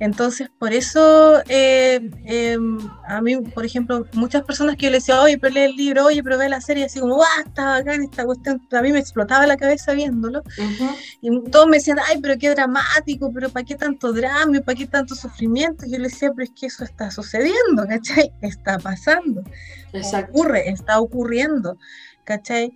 Entonces, 0.00 0.50
por 0.58 0.72
eso 0.72 1.40
eh, 1.48 2.10
em, 2.24 2.78
a 3.06 3.20
mí, 3.22 3.36
por 3.36 3.64
ejemplo, 3.64 4.06
muchas 4.12 4.42
personas 4.42 4.76
que 4.76 4.86
yo 4.86 4.90
le 4.90 4.98
decía, 4.98 5.20
oye, 5.20 5.38
pero 5.38 5.54
lee 5.54 5.60
el 5.62 5.76
libro, 5.76 6.06
oye, 6.06 6.22
pero 6.22 6.36
ve 6.36 6.48
la 6.48 6.60
serie, 6.60 6.84
así 6.84 7.00
como, 7.00 7.22
¡ah, 7.22 7.42
está 7.46 7.78
en 7.78 8.02
esta 8.02 8.24
cuestión! 8.24 8.60
A 8.72 8.82
mí 8.82 8.92
me 8.92 8.98
explotaba 8.98 9.46
la 9.46 9.56
cabeza 9.56 9.92
viéndolo. 9.92 10.42
Y 11.20 11.50
todos 11.50 11.68
me 11.68 11.78
decían, 11.78 11.98
ay, 12.06 12.18
pero 12.20 12.36
qué 12.38 12.50
dramático, 12.50 13.32
pero 13.32 13.48
¿para 13.50 13.64
qué 13.64 13.76
tanto 13.76 14.12
drama? 14.12 14.60
¿Para 14.60 14.76
qué 14.76 14.86
tanto 14.86 15.14
sufrimiento? 15.14 15.86
Y 15.86 15.92
yo 15.92 15.98
le 15.98 16.08
decía, 16.08 16.30
pero 16.34 16.44
es 16.44 16.52
que 16.58 16.66
eso 16.66 16.84
está 16.84 17.10
sucediendo, 17.10 17.86
¿cachai? 17.88 18.32
Está 18.42 18.78
pasando. 18.78 19.42
Ocurre, 20.28 20.68
está 20.68 21.00
ocurriendo, 21.00 21.78
¿cachai? 22.24 22.72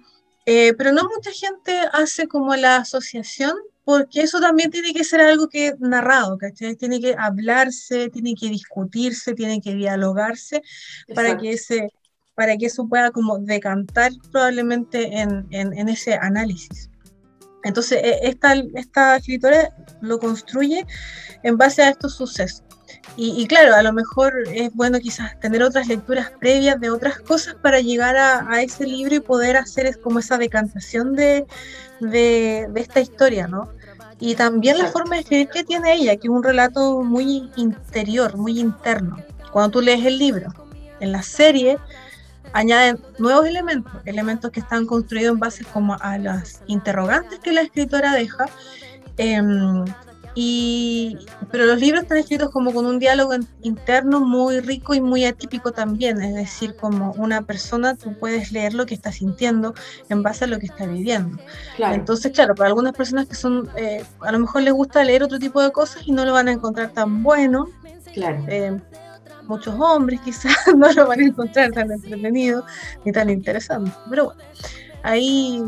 Eh, 0.47 0.73
pero 0.79 0.93
no 0.93 1.03
mucha 1.15 1.31
gente 1.33 1.79
hace 1.93 2.27
como 2.27 2.55
la 2.57 2.77
asociación, 2.77 3.55
porque 3.89 4.21
eso 4.21 4.39
también 4.39 4.71
tiene 4.71 4.93
que 4.93 5.03
ser 5.03 5.23
algo 5.23 5.49
que 5.49 5.73
narrado, 5.79 6.37
¿cachai? 6.37 6.77
Tiene 6.77 7.01
que 7.01 7.17
hablarse, 7.19 8.11
tiene 8.11 8.35
que 8.35 8.51
discutirse, 8.51 9.33
tiene 9.33 9.63
que 9.63 9.75
dialogarse 9.75 10.61
para 11.15 11.39
que, 11.39 11.53
ese, 11.53 11.89
para 12.35 12.59
que 12.59 12.67
eso 12.67 12.87
pueda 12.87 13.11
como 13.13 13.39
decantar 13.39 14.13
probablemente 14.31 15.19
en, 15.19 15.47
en, 15.53 15.89
ese 15.89 16.13
análisis. 16.21 16.91
Entonces, 17.65 18.03
e, 18.05 18.29
esta, 18.29 18.57
esta 18.75 19.17
escritora 19.17 19.75
lo 20.03 20.19
construye 20.19 20.85
en 21.43 21.57
base 21.57 21.81
a 21.81 21.89
estos 21.89 22.15
sucesos. 22.15 22.65
Y, 23.17 23.47
claro, 23.47 23.75
a 23.75 23.83
lo 23.83 23.93
mejor 23.93 24.35
es 24.53 24.73
bueno 24.75 25.01
quizás 25.01 25.39
tener 25.41 25.63
otras 25.63 25.89
lecturas 25.89 26.31
previas 26.39 26.79
de 26.79 26.91
otras 26.91 27.19
cosas 27.19 27.57
para 27.57 27.81
llegar 27.81 28.17
a, 28.17 28.63
ese 28.63 28.87
libro 28.87 29.17
y 29.17 29.21
poder 29.21 29.57
hacer 29.57 29.99
como 30.01 30.21
esa 30.21 30.39
decantación 30.39 31.15
de, 31.15 31.47
de, 32.01 32.71
esta 32.77 33.01
historia, 33.01 33.49
¿no? 33.49 33.73
Y 34.21 34.35
también 34.35 34.79
la 34.79 34.87
forma 34.87 35.15
de 35.15 35.21
escribir 35.23 35.49
que 35.49 35.65
tiene 35.65 35.95
ella, 35.95 36.17
que 36.17 36.27
es 36.27 36.33
un 36.33 36.43
relato 36.43 37.03
muy 37.03 37.51
interior, 37.57 38.37
muy 38.37 38.59
interno. 38.59 39.17
Cuando 39.53 39.71
tú 39.71 39.81
lees 39.81 40.05
el 40.05 40.19
libro, 40.19 40.53
en 41.01 41.13
la 41.13 41.23
serie 41.23 41.79
añaden 42.53 42.99
nuevos 43.19 43.47
elementos, 43.47 43.93
elementos 44.05 44.51
que 44.51 44.61
están 44.61 44.87
construidos 44.87 45.35
en 45.35 45.39
base 45.39 45.65
como 45.65 45.97
a 46.01 46.19
las 46.19 46.63
interrogantes 46.67 47.39
que 47.41 47.53
la 47.53 47.63
escritora 47.63 48.15
deja. 48.15 48.47
Em, 49.17 49.85
y, 50.41 51.19
pero 51.51 51.67
los 51.67 51.81
libros 51.81 52.05
están 52.05 52.19
escritos 52.19 52.53
como 52.53 52.73
con 52.73 52.87
un 52.87 53.01
diálogo 53.01 53.33
interno 53.63 54.21
muy 54.21 54.61
rico 54.61 54.95
y 54.95 55.01
muy 55.01 55.25
atípico 55.25 55.73
también, 55.73 56.23
es 56.23 56.33
decir, 56.33 56.77
como 56.77 57.11
una 57.15 57.43
persona 57.43 57.97
tú 57.97 58.17
puedes 58.17 58.53
leer 58.53 58.73
lo 58.73 58.87
que 58.87 58.95
está 58.95 59.11
sintiendo 59.11 59.75
en 60.09 60.23
base 60.23 60.45
a 60.45 60.47
lo 60.47 60.61
que 60.61 60.67
está 60.67 60.87
viviendo. 60.87 61.43
Entonces, 61.79 62.31
claro, 62.31 62.55
para 62.55 62.69
algunas 62.69 62.93
personas 62.93 63.27
que 63.27 63.35
son, 63.35 63.69
eh, 63.75 64.05
a 64.21 64.31
lo 64.31 64.39
mejor 64.39 64.63
les 64.63 64.73
gusta 64.73 65.03
leer 65.03 65.25
otro 65.25 65.41
tipo 65.41 65.61
de 65.61 65.73
cosas 65.73 66.07
y 66.07 66.13
no 66.13 66.25
lo 66.25 66.33
van 66.35 66.47
a 66.47 66.53
encontrar 66.53 66.91
tan 66.93 67.25
bueno. 67.25 67.67
Claro. 68.15 68.45
Eh, 68.47 68.79
muchos 69.49 69.75
hombres 69.77 70.21
quizás 70.21 70.55
no 70.77 70.93
lo 70.93 71.09
van 71.09 71.19
a 71.19 71.25
encontrar 71.25 71.73
tan 71.73 71.91
entretenido 71.91 72.65
ni 73.05 73.11
tan 73.11 73.29
interesante, 73.29 73.91
pero 74.09 74.27
bueno 74.27 74.43
ahí 75.03 75.63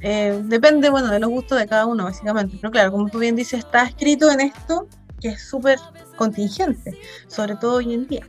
eh, 0.00 0.40
depende, 0.44 0.90
bueno, 0.90 1.08
de 1.08 1.20
los 1.20 1.30
gustos 1.30 1.58
de 1.58 1.66
cada 1.66 1.86
uno, 1.86 2.04
básicamente. 2.04 2.56
Pero 2.60 2.70
claro, 2.70 2.92
como 2.92 3.08
tú 3.08 3.18
bien 3.18 3.36
dices, 3.36 3.60
está 3.60 3.84
escrito 3.84 4.30
en 4.30 4.40
esto 4.40 4.86
que 5.20 5.28
es 5.28 5.48
súper 5.48 5.78
contingente, 6.16 6.98
sobre 7.28 7.56
todo 7.56 7.76
hoy 7.76 7.94
en 7.94 8.06
día. 8.06 8.26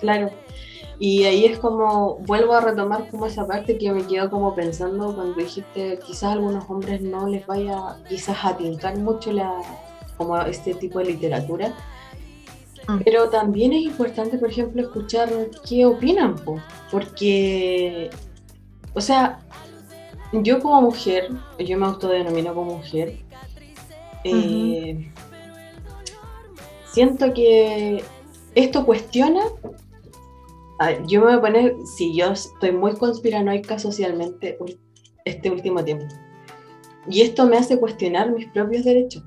Claro. 0.00 0.30
Y 1.00 1.24
ahí 1.24 1.44
es 1.44 1.58
como, 1.58 2.18
vuelvo 2.26 2.54
a 2.54 2.60
retomar 2.60 3.08
como 3.08 3.26
esa 3.26 3.46
parte 3.46 3.78
que 3.78 3.92
me 3.92 4.04
quedo 4.04 4.30
como 4.30 4.54
pensando 4.54 5.14
cuando 5.14 5.34
dijiste, 5.34 6.00
quizás 6.04 6.24
a 6.24 6.32
algunos 6.32 6.68
hombres 6.68 7.00
no 7.00 7.28
les 7.28 7.46
vaya 7.46 7.96
quizás 8.08 8.36
a 8.44 8.56
tincar 8.56 8.96
mucho 8.98 9.30
la, 9.32 9.52
como 10.16 10.36
este 10.42 10.74
tipo 10.74 10.98
de 10.98 11.06
literatura. 11.06 11.72
Mm. 12.88 12.98
Pero 13.04 13.30
también 13.30 13.72
es 13.72 13.82
importante, 13.82 14.38
por 14.38 14.50
ejemplo, 14.50 14.82
escuchar 14.82 15.30
qué 15.68 15.86
opinan, 15.86 16.34
porque, 16.90 18.10
o 18.94 19.00
sea, 19.00 19.40
yo 20.32 20.60
como 20.60 20.82
mujer, 20.82 21.30
yo 21.58 21.78
me 21.78 21.86
autodenomino 21.86 22.54
como 22.54 22.76
mujer, 22.76 23.18
eh, 24.24 25.10
siento 26.92 27.32
que 27.32 28.02
esto 28.54 28.84
cuestiona. 28.84 29.42
yo 31.06 31.20
me 31.20 31.26
voy 31.26 31.34
a 31.34 31.40
poner, 31.40 31.74
si 31.96 32.16
yo 32.16 32.32
estoy 32.32 32.72
muy 32.72 32.94
conspiranoica 32.94 33.78
socialmente 33.78 34.58
este 35.24 35.50
último 35.50 35.84
tiempo. 35.84 36.06
Y 37.08 37.22
esto 37.22 37.46
me 37.46 37.56
hace 37.56 37.78
cuestionar 37.78 38.30
mis 38.30 38.46
propios 38.48 38.84
derechos. 38.84 39.22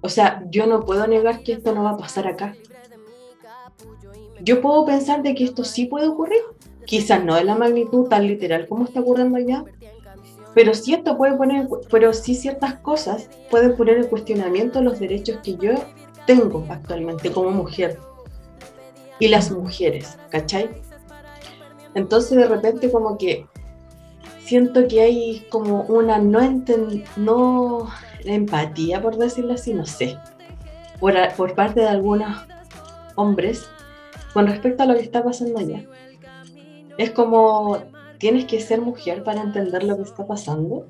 O 0.00 0.08
sea, 0.08 0.44
yo 0.50 0.66
no 0.66 0.80
puedo 0.80 1.06
negar 1.06 1.42
que 1.42 1.52
esto 1.52 1.74
no 1.74 1.84
va 1.84 1.90
a 1.90 1.96
pasar 1.96 2.26
acá. 2.26 2.54
Yo 4.40 4.60
puedo 4.60 4.84
pensar 4.84 5.22
de 5.22 5.34
que 5.34 5.44
esto 5.44 5.64
sí 5.64 5.86
puede 5.86 6.08
ocurrir, 6.08 6.40
quizás 6.86 7.24
no 7.24 7.34
de 7.34 7.44
la 7.44 7.54
magnitud 7.54 8.08
tan 8.08 8.26
literal 8.26 8.66
como 8.68 8.84
está 8.84 9.00
ocurriendo 9.00 9.38
allá, 9.38 9.64
pero 10.54 10.74
sí 10.74 10.96
puede 11.16 11.36
poner, 11.36 11.68
pero 11.90 12.12
sí 12.12 12.34
ciertas 12.34 12.74
cosas 12.76 13.28
pueden 13.50 13.76
poner 13.76 13.98
en 13.98 14.06
cuestionamiento 14.06 14.82
los 14.82 14.98
derechos 14.98 15.38
que 15.42 15.56
yo 15.56 15.72
tengo 16.26 16.64
actualmente 16.68 17.32
como 17.32 17.50
mujer 17.50 17.98
y 19.18 19.28
las 19.28 19.50
mujeres, 19.50 20.18
¿cachai? 20.30 20.68
Entonces 21.94 22.36
de 22.36 22.46
repente 22.46 22.90
como 22.90 23.16
que 23.18 23.46
siento 24.44 24.86
que 24.88 25.00
hay 25.00 25.46
como 25.50 25.82
una 25.82 26.18
no, 26.18 26.40
no 27.16 27.88
empatía, 28.24 29.00
por 29.00 29.16
decirlo 29.16 29.54
así, 29.54 29.72
no 29.72 29.86
sé, 29.86 30.18
por, 31.00 31.14
por 31.36 31.54
parte 31.54 31.80
de 31.80 31.88
algunos 31.88 32.36
hombres 33.14 33.66
con 34.32 34.46
respecto 34.46 34.82
a 34.82 34.86
lo 34.86 34.94
que 34.94 35.02
está 35.02 35.22
pasando 35.22 35.58
allá. 35.58 35.84
Es 36.98 37.10
como, 37.10 37.78
tienes 38.18 38.44
que 38.46 38.60
ser 38.60 38.80
mujer 38.80 39.24
para 39.24 39.42
entender 39.42 39.82
lo 39.84 39.96
que 39.96 40.02
está 40.02 40.26
pasando. 40.26 40.86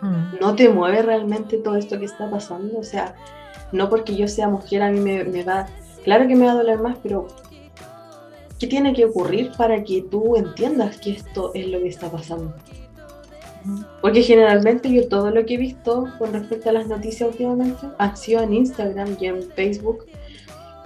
Mm. 0.00 0.40
No 0.40 0.54
te 0.54 0.68
mueve 0.68 1.02
realmente 1.02 1.58
todo 1.58 1.76
esto 1.76 1.98
que 1.98 2.06
está 2.06 2.30
pasando. 2.30 2.78
O 2.78 2.82
sea, 2.82 3.14
no 3.72 3.88
porque 3.88 4.16
yo 4.16 4.28
sea 4.28 4.48
mujer 4.48 4.82
a 4.82 4.90
mí 4.90 5.00
me, 5.00 5.24
me 5.24 5.42
va, 5.42 5.66
claro 6.04 6.26
que 6.26 6.36
me 6.36 6.46
va 6.46 6.52
a 6.52 6.56
doler 6.56 6.78
más, 6.78 6.98
pero 7.02 7.26
¿qué 8.58 8.66
tiene 8.66 8.94
que 8.94 9.04
ocurrir 9.04 9.52
para 9.56 9.82
que 9.82 10.02
tú 10.02 10.36
entiendas 10.36 10.98
que 10.98 11.12
esto 11.12 11.52
es 11.54 11.68
lo 11.68 11.78
que 11.80 11.88
está 11.88 12.10
pasando? 12.10 12.54
Porque 14.00 14.22
generalmente 14.22 14.92
yo 14.92 15.08
todo 15.08 15.30
lo 15.30 15.46
que 15.46 15.54
he 15.54 15.58
visto 15.58 16.08
con 16.18 16.32
respecto 16.32 16.68
a 16.68 16.72
las 16.72 16.86
noticias 16.86 17.30
últimamente 17.30 17.86
ha 17.98 18.14
sido 18.14 18.42
en 18.42 18.52
Instagram 18.52 19.16
y 19.18 19.26
en 19.26 19.42
Facebook 19.42 20.04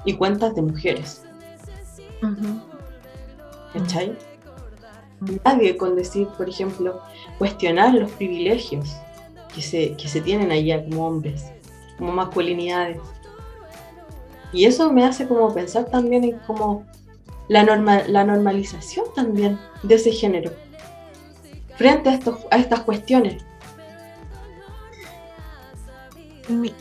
y 0.05 0.15
cuentas 0.15 0.55
de 0.55 0.63
mujeres. 0.63 1.25
¿Cachai? 3.73 4.17
Nadie 5.45 5.77
con 5.77 5.97
decir, 5.97 6.29
por 6.37 6.49
ejemplo, 6.49 7.01
cuestionar 7.39 7.95
los 7.95 8.11
privilegios 8.13 8.89
que 9.55 9.63
se, 9.63 9.97
que 9.97 10.09
se 10.09 10.21
tienen 10.21 10.53
allá 10.53 10.85
como 10.85 11.07
hombres, 11.07 11.47
como 11.99 12.13
masculinidades. 12.13 13.01
Y 14.53 14.65
eso 14.65 14.93
me 14.93 15.05
hace 15.05 15.27
como 15.27 15.53
pensar 15.53 15.87
también 15.87 16.25
en 16.25 16.39
como 16.47 16.85
la, 17.49 17.63
la 17.65 18.25
normalización 18.25 19.07
también 19.15 19.59
de 19.83 19.97
ese 19.97 20.13
género 20.13 20.53
frente 21.79 22.11
a, 22.11 22.15
estos, 22.15 22.45
a 22.51 22.59
estas 22.59 22.81
cuestiones? 22.81 23.43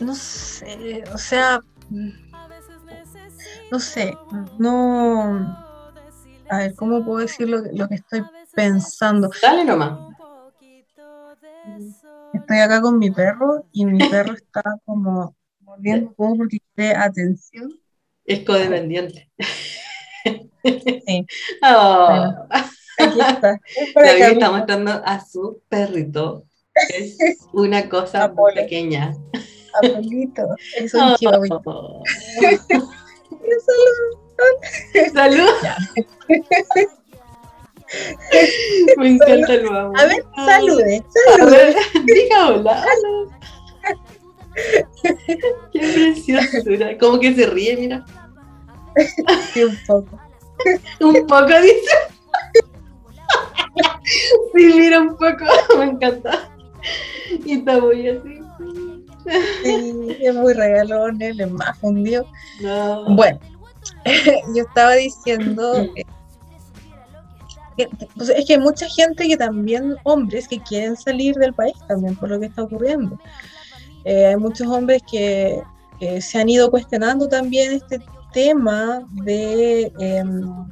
No 0.00 0.14
sé, 0.14 1.04
o 1.14 1.18
sea, 1.18 1.60
no 3.70 3.78
sé, 3.78 4.16
no... 4.58 5.67
A 6.50 6.58
ver, 6.58 6.74
¿cómo 6.74 7.04
puedo 7.04 7.18
decir 7.18 7.48
lo, 7.48 7.88
que 7.88 7.94
estoy 7.94 8.22
pensando? 8.54 9.30
Dale 9.42 9.64
nomás. 9.64 9.98
Estoy 12.32 12.58
acá 12.58 12.80
con 12.80 12.98
mi 12.98 13.10
perro 13.10 13.66
y 13.72 13.84
mi 13.84 13.98
perro 14.08 14.34
está 14.34 14.62
como 14.84 15.36
mordiendo 15.60 16.08
un 16.08 16.14
poco 16.14 16.36
porque 16.38 16.58
quiere 16.74 16.96
atención. 16.96 17.72
Es 18.24 18.44
codependiente. 18.44 19.30
Sí. 20.24 21.26
Oh. 21.62 22.46
Aquí 22.98 23.20
está. 23.20 23.60
está 23.94 24.50
mostrando 24.50 24.90
a 25.04 25.24
su 25.24 25.62
perrito. 25.68 26.44
Es 26.74 27.16
una 27.52 27.88
cosa 27.88 28.28
muy 28.28 28.54
pequeña. 28.54 29.14
Abuelito, 29.82 30.42
es 30.76 30.92
un 30.94 31.14
oh. 31.64 32.02
Salud. 35.12 35.50
Me 38.98 39.08
encanta 39.08 39.54
el 39.54 39.64
mamá. 39.64 39.92
A 39.98 40.06
ver, 40.06 40.24
salude. 40.34 41.02
salude. 41.36 41.76
diga 42.04 42.48
hola. 42.48 42.84
Qué 45.72 45.80
preciosura. 45.80 46.98
Como 46.98 47.18
que 47.20 47.34
se 47.34 47.46
ríe, 47.46 47.76
mira. 47.76 48.04
Sí, 49.52 49.64
un 49.64 49.78
poco. 49.86 50.20
un 51.00 51.26
poco, 51.26 51.60
dice. 51.62 51.96
sí, 54.54 54.72
mira 54.76 55.00
un 55.00 55.16
poco, 55.16 55.44
me 55.78 55.84
encanta. 55.84 56.50
Y 57.44 57.58
está 57.58 57.80
muy 57.80 58.08
así. 58.08 58.40
Sí, 59.62 60.16
es 60.20 60.34
muy 60.34 60.52
regalón, 60.54 61.20
él 61.20 61.40
es 61.40 61.50
más 61.50 61.78
fundido. 61.78 62.26
Bueno, 63.08 63.38
yo 64.54 64.62
estaba 64.62 64.94
diciendo 64.94 65.86
que, 67.76 67.88
pues, 68.16 68.28
es 68.30 68.44
que 68.46 68.54
hay 68.54 68.60
mucha 68.60 68.88
gente 68.88 69.28
que 69.28 69.36
también, 69.36 69.96
hombres 70.04 70.48
que 70.48 70.60
quieren 70.60 70.96
salir 70.96 71.34
del 71.36 71.54
país 71.54 71.74
también 71.86 72.16
por 72.16 72.28
lo 72.28 72.40
que 72.40 72.46
está 72.46 72.62
ocurriendo. 72.62 73.18
Eh, 74.04 74.26
hay 74.26 74.36
muchos 74.36 74.66
hombres 74.66 75.02
que, 75.10 75.62
se 76.20 76.38
han 76.38 76.48
ido 76.48 76.70
cuestionando 76.70 77.28
también 77.28 77.72
este 77.72 78.00
tema 78.32 79.02
de 79.24 79.92
em, 79.98 80.68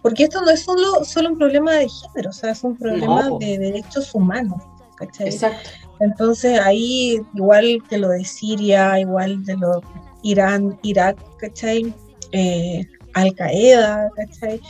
porque 0.00 0.22
esto 0.24 0.40
no 0.40 0.50
es 0.50 0.62
solo, 0.62 1.04
solo 1.04 1.28
un 1.28 1.36
problema 1.36 1.72
de 1.74 1.90
género, 1.90 2.30
o 2.30 2.32
sea, 2.32 2.52
es 2.52 2.64
un 2.64 2.74
problema 2.74 3.28
de 3.38 3.58
derechos 3.58 4.14
humanos. 4.14 4.62
¿cachai? 5.00 5.28
Exacto. 5.28 5.70
Entonces 5.98 6.58
ahí, 6.58 7.20
igual 7.34 7.82
que 7.88 7.98
lo 7.98 8.08
de 8.08 8.24
Siria, 8.24 8.98
igual 8.98 9.44
de 9.44 9.56
lo 9.56 9.80
Irán, 10.22 10.78
Irak, 10.82 11.18
¿cachai? 11.38 11.94
Eh, 12.32 12.86
Al 13.14 13.34
Qaeda, 13.34 14.10
¿cachai? 14.16 14.60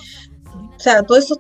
O 0.77 0.81
sea, 0.81 1.03
todos 1.03 1.25
esos, 1.25 1.39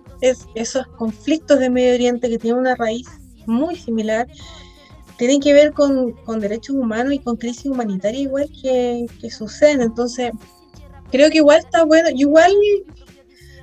esos 0.54 0.86
conflictos 0.98 1.58
de 1.58 1.70
Medio 1.70 1.94
Oriente 1.94 2.28
que 2.28 2.38
tienen 2.38 2.60
una 2.60 2.74
raíz 2.74 3.08
muy 3.46 3.76
similar, 3.76 4.26
tienen 5.16 5.40
que 5.40 5.52
ver 5.52 5.72
con, 5.72 6.12
con 6.12 6.40
derechos 6.40 6.76
humanos 6.76 7.12
y 7.14 7.18
con 7.18 7.36
crisis 7.36 7.66
humanitaria 7.66 8.20
igual 8.20 8.50
que, 8.62 9.06
que 9.20 9.30
suceden. 9.30 9.82
Entonces, 9.82 10.32
creo 11.10 11.30
que 11.30 11.38
igual 11.38 11.58
está 11.58 11.84
bueno, 11.84 12.08
igual 12.10 12.52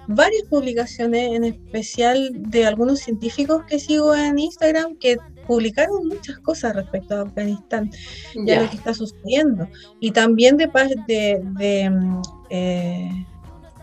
varias 0.08 0.44
publicaciones, 0.44 1.34
en 1.34 1.44
especial 1.44 2.32
de 2.34 2.66
algunos 2.66 3.00
científicos 3.00 3.64
que 3.68 3.80
sigo 3.80 4.16
en 4.16 4.40
Instagram, 4.40 4.98
que 4.98 5.18
publicaron 5.48 6.08
muchas 6.08 6.38
cosas 6.40 6.76
respecto 6.76 7.16
a 7.16 7.22
Afganistán 7.22 7.90
y 8.36 8.52
a 8.52 8.64
lo 8.64 8.70
que 8.70 8.76
está 8.76 8.94
sucediendo. 8.94 9.68
Y 10.00 10.12
también 10.12 10.58
de, 10.58 10.68
de, 11.08 11.42
de 11.58 11.90
mm, 11.90 12.22
eh, 12.50 13.26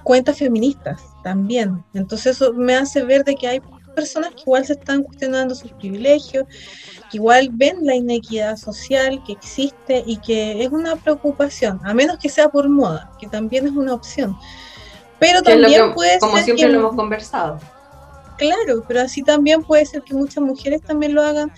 cuentas 0.04 0.38
feministas 0.38 1.02
también. 1.24 1.82
Entonces 1.94 2.36
eso 2.36 2.52
me 2.52 2.76
hace 2.76 3.02
ver 3.02 3.24
de 3.24 3.34
que 3.34 3.48
hay 3.48 3.60
personas 3.94 4.30
que 4.34 4.42
igual 4.42 4.64
se 4.64 4.74
están 4.74 5.02
cuestionando 5.02 5.54
sus 5.54 5.72
privilegios, 5.72 6.44
que 7.10 7.16
igual 7.16 7.48
ven 7.52 7.78
la 7.82 7.94
inequidad 7.94 8.56
social 8.56 9.22
que 9.26 9.32
existe 9.32 10.02
y 10.06 10.18
que 10.18 10.62
es 10.62 10.70
una 10.70 10.96
preocupación, 10.96 11.80
a 11.84 11.94
menos 11.94 12.18
que 12.18 12.28
sea 12.28 12.48
por 12.48 12.68
moda, 12.68 13.10
que 13.18 13.26
también 13.26 13.66
es 13.66 13.72
una 13.72 13.94
opción. 13.94 14.36
Pero 15.18 15.42
también 15.42 15.94
puede 15.94 16.18
como 16.18 16.36
siempre 16.38 16.68
lo 16.68 16.80
hemos 16.80 16.96
conversado. 16.96 17.58
Claro, 18.36 18.84
pero 18.86 19.02
así 19.02 19.22
también 19.22 19.62
puede 19.62 19.86
ser 19.86 20.02
que 20.02 20.14
muchas 20.14 20.42
mujeres 20.42 20.82
también 20.82 21.14
lo 21.14 21.22
hagan 21.22 21.52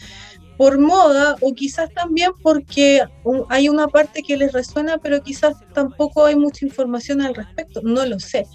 por 0.57 0.79
moda 0.79 1.37
o 1.41 1.53
quizás 1.53 1.93
también 1.93 2.31
porque 2.43 3.03
hay 3.51 3.69
una 3.69 3.89
parte 3.89 4.23
que 4.23 4.37
les 4.37 4.53
resuena, 4.53 4.99
pero 4.99 5.23
quizás 5.23 5.55
tampoco 5.75 6.25
hay 6.25 6.37
mucha 6.37 6.65
información 6.65 7.21
al 7.21 7.35
respecto, 7.35 7.81
no 7.83 8.07
lo 8.07 8.19
sé, 8.19 8.47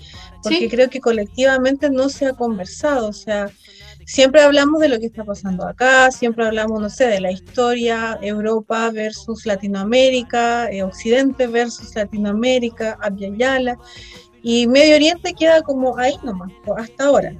porque 0.42 0.68
creo 0.70 0.90
que 0.90 1.00
colectivamente 1.00 1.90
no 1.90 2.10
se 2.10 2.26
ha 2.26 2.34
conversado, 2.34 3.10
o 3.10 3.14
sea, 3.14 3.52
siempre 4.06 4.42
hablamos 4.42 4.82
de 4.82 4.90
lo 4.90 5.00
que 5.00 5.06
está 5.06 5.24
pasando 5.24 5.68
acá, 5.68 6.12
siempre 6.12 6.46
hablamos, 6.46 6.82
no 6.82 6.90
sé, 6.90 7.06
de 7.06 7.22
la 7.22 7.32
historia, 7.32 8.18
Europa 8.22 8.90
versus 8.90 9.46
Latinoamérica, 9.46 10.72
eh, 10.72 10.84
Occidente 10.84 11.46
versus 11.48 11.96
Latinoamérica, 11.96 12.98
Abya 13.00 13.30
Yala, 13.38 13.78
Y 14.44 14.68
Medio 14.68 14.96
Oriente 14.96 15.34
queda 15.34 15.62
como 15.62 15.98
ahí 15.98 16.16
nomás, 16.24 16.52
hasta 16.78 17.06
ahora. 17.06 17.34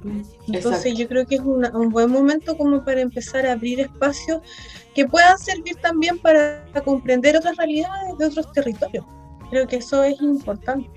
Entonces 0.46 0.96
yo 0.96 1.08
creo 1.08 1.26
que 1.26 1.36
es 1.36 1.40
un 1.40 1.90
buen 1.90 2.10
momento 2.10 2.56
como 2.56 2.84
para 2.84 3.00
empezar 3.00 3.44
a 3.46 3.52
abrir 3.52 3.80
espacios 3.80 4.40
que 4.94 5.06
puedan 5.06 5.38
servir 5.38 5.76
también 5.76 6.18
para 6.18 6.64
comprender 6.84 7.36
otras 7.36 7.56
realidades 7.56 8.16
de 8.18 8.26
otros 8.26 8.52
territorios. 8.52 9.04
Creo 9.50 9.66
que 9.66 9.76
eso 9.76 10.02
es 10.04 10.20
importante. 10.20 10.88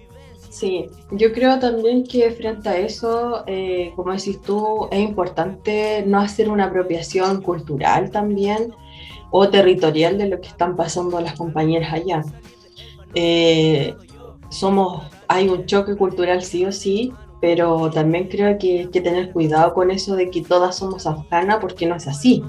Sí, 0.56 0.86
yo 1.12 1.34
creo 1.34 1.60
también 1.60 2.06
que 2.06 2.32
frente 2.32 2.70
a 2.70 2.78
eso, 2.78 3.44
eh, 3.46 3.92
como 3.96 4.14
decís 4.14 4.42
tú, 4.42 4.88
es 4.90 5.00
importante 5.00 6.04
no 6.08 6.22
hacer 6.22 6.50
una 6.50 6.66
apropiación 6.66 7.42
cultural 7.42 8.10
también 8.10 8.74
o 9.32 9.50
territorial 9.50 10.18
de 10.18 10.30
lo 10.30 10.40
que 10.40 10.48
están 10.48 10.78
pasando 10.78 11.20
las 11.20 11.34
compañeras 11.36 11.92
allá. 11.92 12.24
Eh, 13.16 13.96
somos, 14.50 15.04
hay 15.28 15.50
un 15.50 15.66
choque 15.66 15.96
cultural 15.96 16.44
sí 16.44 16.66
o 16.66 16.72
sí, 16.72 17.14
pero 17.42 17.90
también 17.92 18.28
creo 18.28 18.58
que 18.58 18.80
hay 18.80 18.88
que 18.88 19.02
tener 19.02 19.32
cuidado 19.32 19.74
con 19.74 19.92
eso 19.92 20.16
de 20.16 20.30
que 20.30 20.42
todas 20.42 20.78
somos 20.78 21.06
afganas 21.06 21.58
porque 21.60 21.86
no 21.86 21.96
es 21.96 22.08
así. 22.08 22.44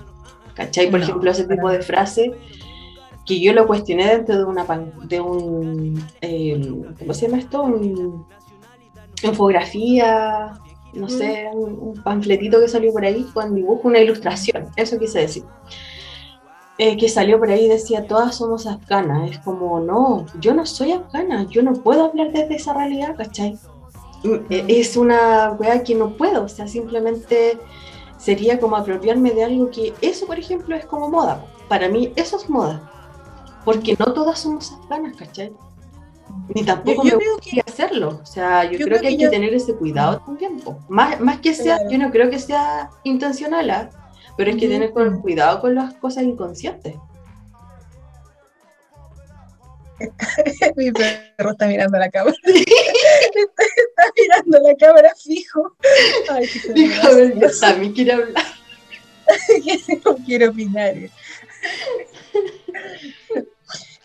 ¿Cachai? 0.54 0.90
Por 0.90 1.00
ejemplo, 1.00 1.30
ese 1.30 1.46
tipo 1.46 1.68
de 1.68 1.82
frase 1.82 2.32
que 3.26 3.40
yo 3.40 3.52
lo 3.52 3.66
cuestioné 3.66 4.06
dentro 4.06 4.38
de 4.38 4.44
una 4.44 4.64
de 5.04 5.20
un 5.20 6.02
eh, 6.20 6.72
¿cómo 6.98 7.12
se 7.12 7.26
llama 7.26 7.38
esto? 7.38 7.62
Un, 7.62 8.24
infografía, 9.22 10.58
no 10.92 11.08
sé, 11.08 11.48
mm. 11.52 11.58
un, 11.58 12.02
panfletito 12.02 12.60
que 12.60 12.68
salió 12.68 12.92
por 12.92 13.04
ahí 13.04 13.26
con 13.32 13.54
dibujo, 13.54 13.88
una 13.88 13.98
ilustración, 13.98 14.66
eso 14.76 14.98
quise 14.98 15.20
decir. 15.20 15.44
Eh, 16.78 16.96
que 16.98 17.08
salió 17.08 17.38
por 17.38 17.50
ahí 17.50 17.68
decía, 17.68 18.06
todas 18.06 18.36
somos 18.36 18.66
afganas. 18.66 19.30
Es 19.30 19.38
como, 19.38 19.80
no, 19.80 20.26
yo 20.40 20.54
no 20.54 20.66
soy 20.66 20.92
afgana, 20.92 21.46
yo 21.48 21.62
no 21.62 21.72
puedo 21.72 22.04
hablar 22.04 22.32
desde 22.32 22.56
esa 22.56 22.74
realidad, 22.74 23.16
¿cachai? 23.16 23.58
Mm, 24.24 24.34
eh, 24.50 24.64
es 24.68 24.96
una 24.96 25.52
weá 25.58 25.82
que 25.82 25.94
no 25.94 26.16
puedo, 26.16 26.44
o 26.44 26.48
sea, 26.48 26.68
simplemente 26.68 27.58
sería 28.18 28.60
como 28.60 28.76
apropiarme 28.76 29.30
de 29.32 29.44
algo 29.44 29.70
que 29.70 29.94
eso, 30.00 30.26
por 30.26 30.38
ejemplo, 30.38 30.76
es 30.76 30.84
como 30.84 31.08
moda. 31.08 31.44
Para 31.68 31.88
mí 31.88 32.12
eso 32.16 32.36
es 32.36 32.48
moda 32.48 32.92
porque 33.66 33.96
no 33.98 34.12
todas 34.12 34.38
somos 34.38 34.72
afganas, 34.72 35.16
¿cachai? 35.16 35.52
Ni 36.54 36.62
tampoco 36.62 37.02
yo, 37.02 37.18
me 37.18 37.32
gustaría 37.32 37.64
hacerlo. 37.66 38.20
O 38.22 38.24
sea, 38.24 38.62
yo, 38.70 38.78
creo, 38.78 39.00
que 39.00 39.08
hay 39.08 39.18
que 39.18 39.28
tener 39.28 39.52
ese 39.52 39.74
cuidado 39.74 40.20
también. 40.20 40.62
Más, 40.88 41.20
más 41.20 41.40
que 41.40 41.52
sea, 41.52 41.76
yo 41.90 41.98
no 41.98 42.12
creo 42.12 42.30
que 42.30 42.38
sea 42.38 42.90
intencional, 43.02 43.68
¿ah? 43.70 43.90
Pero 44.36 44.50
hay 44.50 44.56
que 44.56 44.68
tener 44.68 44.92
cuidado 44.92 45.60
con 45.60 45.74
las 45.74 45.94
cosas 45.94 46.24
inconscientes. 46.24 46.94
Mi 50.76 50.92
perro 50.92 51.52
está 51.52 51.66
mirando 51.66 51.98
la 51.98 52.10
cámara. 52.10 52.36
está 52.44 54.04
mirando 54.16 54.60
la 54.68 54.74
cámara 54.76 55.12
fijo. 55.16 55.76
Ay, 56.28 56.46
qué 56.46 57.50
también 57.60 57.92
quiere 57.92 58.12
hablar. 58.12 58.44
no 60.04 60.16
quiero 60.24 60.50
opinar. 60.50 60.94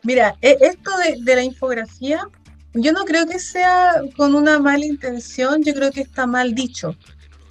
Mira, 0.04 0.36
e, 0.41 0.58
esto 0.62 0.91
de, 0.98 1.36
la 1.36 1.44
infografía, 1.44 2.28
yo 2.74 2.91
no 2.91 3.06
creo 3.06 3.28
que 3.28 3.39
sea 3.39 4.02
con 4.17 4.34
una 4.36 4.60
mala 4.60 4.86
intención, 4.86 5.63
yo 5.63 5.74
creo 5.74 5.91
que 5.91 6.02
está 6.02 6.26
mal 6.26 6.56
dicho. 6.56 6.96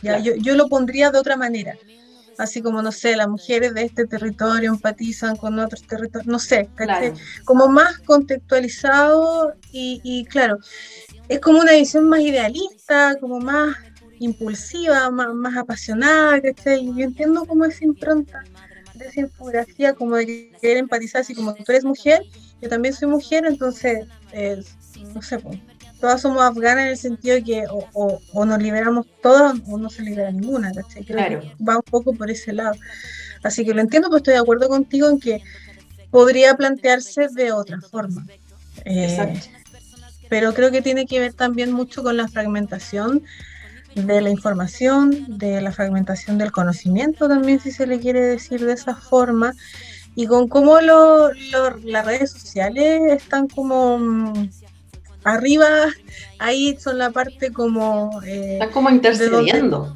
¿ya? 0.02 0.18
Yo, 0.18 0.54
lo 0.54 0.68
pondría 0.68 1.10
de 1.10 1.18
otra 1.18 1.36
manera. 1.36 1.76
Así 2.40 2.62
como, 2.62 2.80
no 2.80 2.90
sé, 2.90 3.16
las 3.16 3.28
mujeres 3.28 3.74
de 3.74 3.82
este 3.82 4.06
territorio 4.06 4.70
empatizan 4.70 5.36
con 5.36 5.58
otros 5.58 5.82
territorios, 5.82 6.26
no 6.26 6.38
sé, 6.38 6.70
como 7.44 7.68
más 7.68 7.98
contextualizado 7.98 9.52
y, 9.72 10.24
claro, 10.24 10.58
es 11.28 11.38
como 11.38 11.60
una 11.60 11.72
visión 11.72 12.08
más 12.08 12.20
idealista, 12.20 13.16
como 13.20 13.40
más 13.40 13.76
impulsiva, 14.20 15.10
más, 15.10 15.34
más 15.34 15.54
apasionada, 15.54 16.40
¿cachai? 16.40 16.86
Yo 16.86 17.04
entiendo 17.04 17.44
cómo 17.44 17.66
es 17.66 17.82
impronta 17.82 18.42
de 18.94 19.06
esa 19.06 19.20
infografía, 19.20 19.94
como 19.94 20.16
de 20.16 20.50
querer 20.62 20.78
empatizar, 20.78 21.20
así 21.20 21.34
como 21.34 21.52
tú 21.54 21.64
eres 21.68 21.84
mujer, 21.84 22.22
yo 22.62 22.70
también 22.70 22.94
soy 22.94 23.08
mujer, 23.08 23.44
entonces, 23.44 24.06
eh, 24.32 24.62
no 25.14 25.20
sé, 25.20 25.38
pues, 25.40 25.58
todas 26.00 26.22
somos 26.22 26.42
afganas 26.42 26.84
en 26.84 26.90
el 26.90 26.96
sentido 26.96 27.34
de 27.36 27.44
que 27.44 27.64
o, 27.70 28.20
o, 28.32 28.44
nos 28.44 28.60
liberamos 28.60 29.06
todas 29.22 29.54
o 29.68 29.78
no 29.78 29.90
se 29.90 30.02
libera 30.02 30.30
ninguna, 30.30 30.72
¿cachai? 30.72 31.04
Creo 31.04 31.40
que 31.40 31.54
va 31.62 31.76
un 31.76 31.82
poco 31.82 32.14
por 32.14 32.30
ese 32.30 32.52
lado. 32.52 32.74
Así 33.42 33.64
que 33.64 33.74
lo 33.74 33.80
entiendo, 33.80 34.08
pues 34.08 34.20
estoy 34.20 34.34
de 34.34 34.40
acuerdo 34.40 34.68
contigo 34.68 35.08
en 35.08 35.20
que 35.20 35.42
podría 36.10 36.56
plantearse 36.56 37.28
de 37.28 37.52
otra 37.52 37.80
forma. 37.80 38.26
Eh, 38.84 39.40
pero 40.28 40.54
creo 40.54 40.70
que 40.70 40.82
tiene 40.82 41.06
que 41.06 41.20
ver 41.20 41.34
también 41.34 41.72
mucho 41.72 42.02
con 42.02 42.16
la 42.16 42.28
fragmentación 42.28 43.22
de 43.94 44.20
la 44.20 44.30
información, 44.30 45.38
de 45.38 45.60
la 45.60 45.72
fragmentación 45.72 46.38
del 46.38 46.52
conocimiento 46.52 47.28
también, 47.28 47.60
si 47.60 47.72
se 47.72 47.86
le 47.86 47.98
quiere 47.98 48.20
decir 48.20 48.64
de 48.64 48.72
esa 48.72 48.94
forma, 48.94 49.52
y 50.14 50.26
con 50.26 50.48
cómo 50.48 50.80
lo, 50.80 51.30
las 51.84 52.06
redes 52.06 52.30
sociales 52.30 53.00
están 53.10 53.48
como 53.48 53.98
mm, 53.98 54.50
arriba, 55.24 55.68
ahí 56.38 56.76
son 56.78 56.98
la 56.98 57.10
parte 57.10 57.52
como... 57.52 58.20
Eh, 58.24 58.54
están 58.54 58.70
como 58.70 58.90
intercediendo. 58.90 59.94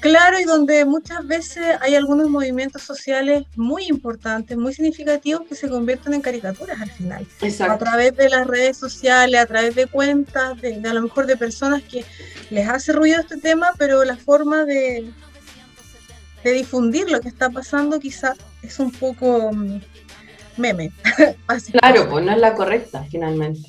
Claro, 0.00 0.40
y 0.40 0.44
donde 0.44 0.86
muchas 0.86 1.26
veces 1.26 1.76
hay 1.82 1.94
algunos 1.94 2.30
movimientos 2.30 2.82
sociales 2.82 3.44
muy 3.54 3.84
importantes, 3.84 4.56
muy 4.56 4.72
significativos, 4.72 5.42
que 5.46 5.54
se 5.54 5.68
convierten 5.68 6.14
en 6.14 6.22
caricaturas 6.22 6.80
al 6.80 6.90
final. 6.90 7.26
Exacto. 7.42 7.74
A 7.74 7.78
través 7.78 8.16
de 8.16 8.30
las 8.30 8.46
redes 8.46 8.78
sociales, 8.78 9.38
a 9.38 9.44
través 9.44 9.74
de 9.74 9.86
cuentas, 9.86 10.58
de, 10.62 10.80
a 10.88 10.94
lo 10.94 11.02
mejor 11.02 11.26
de 11.26 11.36
personas 11.36 11.82
que 11.82 12.06
les 12.48 12.66
hace 12.66 12.94
ruido 12.94 13.20
este 13.20 13.36
tema, 13.36 13.72
pero 13.76 14.02
la 14.04 14.16
forma 14.16 14.64
de, 14.64 15.10
de 16.44 16.52
difundir 16.52 17.10
lo 17.10 17.20
que 17.20 17.28
está 17.28 17.50
pasando 17.50 18.00
quizás 18.00 18.38
es 18.62 18.78
un 18.78 18.90
poco 18.90 19.52
mm, 19.52 19.80
meme. 20.56 20.92
claro, 21.78 22.08
pues 22.08 22.24
no 22.24 22.32
es 22.32 22.38
la 22.38 22.54
correcta 22.54 23.04
finalmente. 23.10 23.68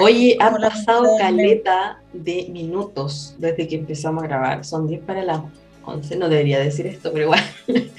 Oye, 0.00 0.36
ha 0.40 0.50
pasado 0.50 1.16
caleta 1.18 2.00
de 2.12 2.48
minutos 2.50 3.34
desde 3.38 3.68
que 3.68 3.76
empezamos 3.76 4.24
a 4.24 4.26
grabar. 4.26 4.64
Son 4.64 4.86
10 4.86 5.02
para 5.02 5.22
las 5.22 5.40
11, 5.84 6.16
no 6.16 6.28
debería 6.28 6.58
decir 6.58 6.86
esto, 6.86 7.12
pero 7.12 7.24
igual. 7.24 7.44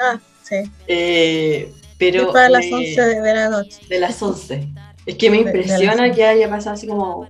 Ah, 0.00 0.20
sí. 0.44 0.54
Eh, 0.86 1.72
pero, 1.98 2.32
para 2.32 2.48
las 2.48 2.66
11 2.70 3.00
de, 3.00 3.34
la 3.34 3.48
noche. 3.48 3.80
De 3.88 3.98
las 3.98 4.22
11. 4.22 4.68
Es 5.06 5.16
que 5.16 5.28
me 5.28 5.38
impresiona 5.38 6.12
que 6.12 6.24
haya 6.24 6.48
pasado 6.48 6.74
así 6.74 6.86
como... 6.86 7.26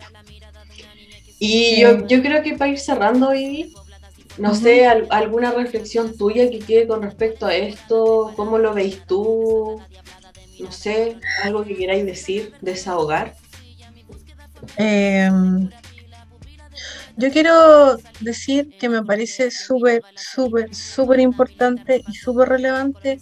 Y 1.39 1.81
yo, 1.81 2.07
yo, 2.07 2.21
creo 2.21 2.43
que 2.43 2.59
para 2.59 2.71
ir 2.71 2.79
cerrando, 2.79 3.31
Vivi, 3.31 3.73
no 4.37 4.55
sé, 4.55 4.87
alguna 4.87 5.53
reflexión 5.53 6.17
tuya 6.17 6.51
que 6.51 6.59
quede 6.59 6.87
con 6.87 7.03
respecto 7.03 7.47
a 7.47 7.55
esto, 7.55 8.33
¿cómo 8.37 8.59
lo 8.59 8.75
veis 8.75 9.03
tú? 9.07 9.81
No 10.59 10.71
sé, 10.71 11.17
algo 11.43 11.65
que 11.65 11.75
queráis 11.75 12.05
decir, 12.05 12.53
desahogar. 12.61 13.35
Eh, 14.77 15.31
yo 17.19 17.33
quiero 17.33 17.99
decir 18.21 18.77
que 18.79 18.89
me 18.89 19.03
parece 19.03 19.51
súper, 19.51 20.03
súper, 20.15 20.73
súper 20.73 21.19
importante 21.19 22.05
y 22.07 22.15
súper 22.15 22.49
relevante 22.49 23.21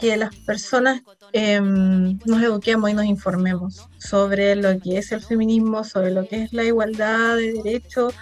que 0.00 0.16
las 0.16 0.34
personas 0.34 1.02
em, 1.34 2.18
nos 2.24 2.42
eduquemos 2.42 2.88
y 2.88 2.94
nos 2.94 3.04
informemos 3.04 3.86
sobre 3.98 4.56
lo 4.56 4.80
que 4.80 4.96
es 4.96 5.12
el 5.12 5.20
feminismo, 5.20 5.84
sobre 5.84 6.10
lo 6.10 6.26
que 6.26 6.44
es 6.44 6.54
la 6.54 6.64
igualdad 6.64 7.36
de 7.36 7.52
derechos, 7.52 8.14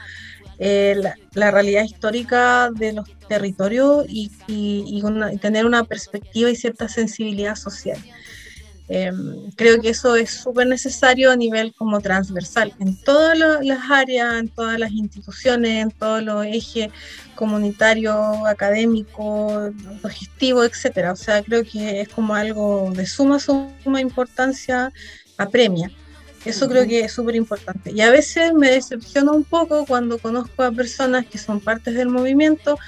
eh, 0.58 1.00
la, 1.34 1.50
realidad 1.52 1.84
histórica 1.84 2.70
de 2.72 2.94
los 2.94 3.08
territorios 3.28 4.06
y, 4.08 4.32
y 4.48 5.38
tener 5.38 5.66
una 5.66 5.84
perspectiva 5.84 6.50
y 6.50 6.56
cierta 6.56 6.88
sensibilidad 6.88 7.54
social. 7.54 7.98
Em, 8.88 9.50
creo 9.56 9.80
que 9.80 9.88
eso 9.88 10.14
es 10.14 10.30
súper 10.30 10.66
necesario 10.68 11.32
a 11.32 11.36
nivel 11.36 11.74
como 11.74 12.00
transversal, 12.00 12.72
en 12.78 12.96
todas 13.02 13.36
las 13.36 13.90
áreas, 13.90 14.38
en 14.38 14.48
todas 14.48 14.78
las 14.78 14.92
instituciones, 14.92 15.82
en 15.82 15.90
todos 15.90 16.22
los 16.22 16.46
ejes 16.46 16.90
comunitario, 17.34 18.46
académico, 18.46 19.72
logístico, 20.02 20.62
etcétera. 20.64 21.12
O 21.12 21.16
sea, 21.16 21.42
creo 21.42 21.64
que 21.64 22.00
es 22.00 22.08
como 22.08 22.34
algo 22.34 22.92
de 22.94 23.06
suma, 23.06 23.38
suma 23.40 24.00
importancia, 24.00 24.92
apremia. 25.36 25.90
Eso 26.44 26.68
creo 26.68 26.86
que 26.86 27.00
es 27.00 27.12
súper 27.12 27.34
importante. 27.34 27.90
Y 27.90 28.00
a 28.02 28.10
veces 28.10 28.52
me 28.54 28.70
decepciona 28.70 29.32
un 29.32 29.42
poco 29.42 29.84
cuando 29.84 30.18
conozco 30.18 30.62
a 30.62 30.70
personas 30.70 31.26
que 31.26 31.38
son 31.38 31.60
partes 31.60 31.94
del 31.94 32.08
movimiento 32.08 32.78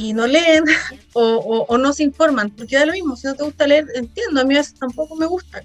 y 0.00 0.14
no 0.14 0.26
leen 0.26 0.64
o, 1.12 1.76
no 1.76 1.92
se 1.92 2.04
informan, 2.04 2.50
porque 2.50 2.76
da 2.76 2.86
lo 2.86 2.92
mismo, 2.92 3.16
si 3.16 3.26
no 3.26 3.34
te 3.34 3.44
gusta 3.44 3.66
leer, 3.66 3.86
entiendo, 3.94 4.40
a 4.40 4.44
mí 4.44 4.54
a 4.54 4.58
veces 4.58 4.74
tampoco 4.74 5.14
me 5.14 5.26
gusta, 5.26 5.62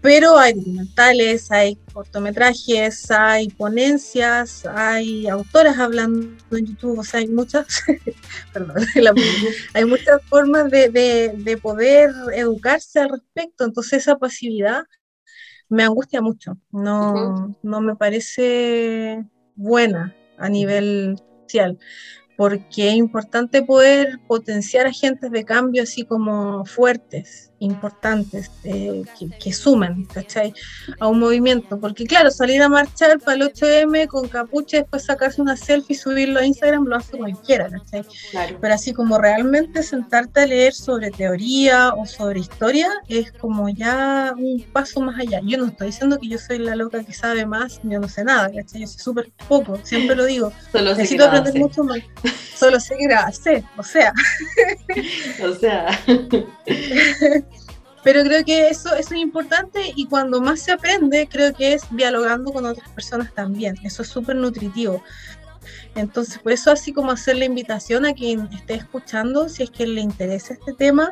pero 0.00 0.38
hay 0.38 0.52
documentales, 0.52 1.50
hay 1.50 1.76
cortometrajes, 1.92 3.10
hay 3.10 3.48
ponencias, 3.48 4.64
hay 4.66 5.26
autoras 5.26 5.78
hablando 5.78 6.36
en 6.52 6.66
YouTube, 6.66 7.00
o 7.00 7.02
sea, 7.02 7.18
hay 7.18 7.26
muchas, 7.26 7.66
perdón, 8.52 8.76
hay 9.74 9.84
muchas 9.84 10.22
formas 10.26 10.70
de, 10.70 10.90
de, 10.90 11.32
de, 11.36 11.56
poder 11.56 12.12
educarse 12.32 13.00
al 13.00 13.08
respecto, 13.08 13.64
entonces 13.64 14.02
esa 14.02 14.16
pasividad 14.16 14.84
me 15.68 15.82
angustia 15.82 16.20
mucho. 16.20 16.56
No, 16.70 17.56
no 17.64 17.80
me 17.80 17.96
parece 17.96 19.24
buena 19.56 20.14
a 20.38 20.48
nivel 20.48 21.16
social 21.48 21.76
porque 22.36 22.88
es 22.88 22.94
importante 22.94 23.62
poder 23.62 24.20
potenciar 24.26 24.86
agentes 24.86 25.30
de 25.30 25.44
cambio 25.44 25.82
así 25.82 26.04
como 26.04 26.64
fuertes, 26.64 27.52
importantes, 27.58 28.50
eh, 28.64 29.02
que, 29.40 29.52
sumen, 29.52 30.04
¿cachai? 30.06 30.52
A 31.00 31.08
un 31.08 31.18
movimiento, 31.18 31.78
porque 31.80 32.04
claro, 32.04 32.30
salir 32.30 32.62
a 32.62 32.68
marchar 32.68 33.18
para 33.20 33.36
el 33.36 33.52
8M 33.52 34.06
con 34.08 34.28
capucha, 34.28 34.78
después 34.78 35.04
sacarse 35.04 35.40
una 35.40 35.56
selfie 35.56 35.96
y 35.96 35.98
subirlo 35.98 36.40
a 36.40 36.46
Instagram 36.46 36.84
lo 36.84 36.96
hace 36.96 37.16
cualquiera, 37.16 37.70
¿cachai? 37.70 38.04
Pero 38.60 38.74
así 38.74 38.92
como 38.92 39.18
realmente 39.18 39.82
sentarte 39.82 40.40
a 40.40 40.46
leer 40.46 40.74
sobre 40.74 41.10
teoría 41.10 41.94
o 41.94 42.06
sobre 42.06 42.40
historia 42.40 42.90
es 43.08 43.32
como 43.32 43.68
ya 43.68 44.34
un 44.36 44.64
paso 44.72 45.00
más 45.00 45.18
allá. 45.18 45.40
Yo 45.44 45.58
no 45.58 45.66
estoy 45.66 45.88
diciendo 45.88 46.18
que 46.18 46.28
yo 46.28 46.38
soy 46.38 46.58
la 46.58 46.76
loca 46.76 47.02
que 47.04 47.12
sabe 47.12 47.46
más, 47.46 47.80
yo 47.82 48.00
no 48.00 48.08
sé 48.08 48.24
nada, 48.24 48.50
¿cachai? 48.52 48.82
Yo 48.82 48.86
sé 48.86 48.98
súper 48.98 49.30
poco, 49.48 49.78
siempre 49.82 50.16
lo 50.16 50.24
digo. 50.24 50.52
Necesito 50.74 51.24
aprender 51.24 51.54
mucho 51.54 51.84
más. 51.84 51.98
Solo 52.54 52.80
sé 52.80 52.96
que 52.96 53.06
sé, 53.32 53.64
o 53.76 53.82
sea. 53.82 54.12
o 55.42 55.54
sea. 55.54 55.86
Pero 58.06 58.22
creo 58.22 58.44
que 58.44 58.68
eso, 58.68 58.94
eso 58.94 59.14
es 59.16 59.20
importante 59.20 59.80
y 59.96 60.06
cuando 60.06 60.40
más 60.40 60.60
se 60.60 60.70
aprende, 60.70 61.26
creo 61.28 61.52
que 61.52 61.72
es 61.72 61.82
dialogando 61.90 62.52
con 62.52 62.64
otras 62.64 62.88
personas 62.90 63.34
también. 63.34 63.74
Eso 63.82 64.02
es 64.02 64.08
súper 64.08 64.36
nutritivo. 64.36 65.02
Entonces, 65.96 66.38
por 66.38 66.52
eso 66.52 66.70
así 66.70 66.92
como 66.92 67.10
hacer 67.10 67.34
la 67.34 67.46
invitación 67.46 68.06
a 68.06 68.12
quien 68.12 68.48
esté 68.52 68.74
escuchando, 68.74 69.48
si 69.48 69.64
es 69.64 69.72
que 69.72 69.88
le 69.88 70.02
interesa 70.02 70.54
este 70.54 70.72
tema, 70.72 71.10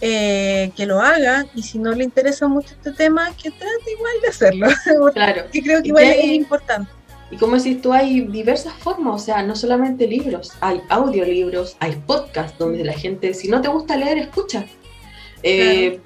eh, 0.00 0.70
que 0.76 0.86
lo 0.86 1.00
haga 1.00 1.44
y 1.56 1.64
si 1.64 1.80
no 1.80 1.90
le 1.90 2.04
interesa 2.04 2.46
mucho 2.46 2.68
este 2.74 2.92
tema, 2.92 3.32
que 3.34 3.50
trate 3.50 3.90
igual 3.98 4.12
de 4.22 4.28
hacerlo. 4.28 4.68
Claro. 5.12 5.42
que 5.50 5.60
creo 5.60 5.82
que 5.82 5.88
igual 5.88 6.04
es 6.04 6.24
importante. 6.24 6.88
Y 7.32 7.36
como 7.36 7.56
decís 7.56 7.82
tú, 7.82 7.92
hay 7.92 8.20
diversas 8.20 8.74
formas, 8.74 9.22
o 9.22 9.24
sea, 9.24 9.42
no 9.42 9.56
solamente 9.56 10.06
libros, 10.06 10.52
hay 10.60 10.80
audiolibros, 10.88 11.76
hay 11.80 11.96
podcasts 12.06 12.56
donde 12.58 12.84
la 12.84 12.92
gente, 12.92 13.34
si 13.34 13.48
no 13.48 13.60
te 13.60 13.66
gusta 13.66 13.96
leer, 13.96 14.18
escucha. 14.18 14.66
Eh, 15.44 16.00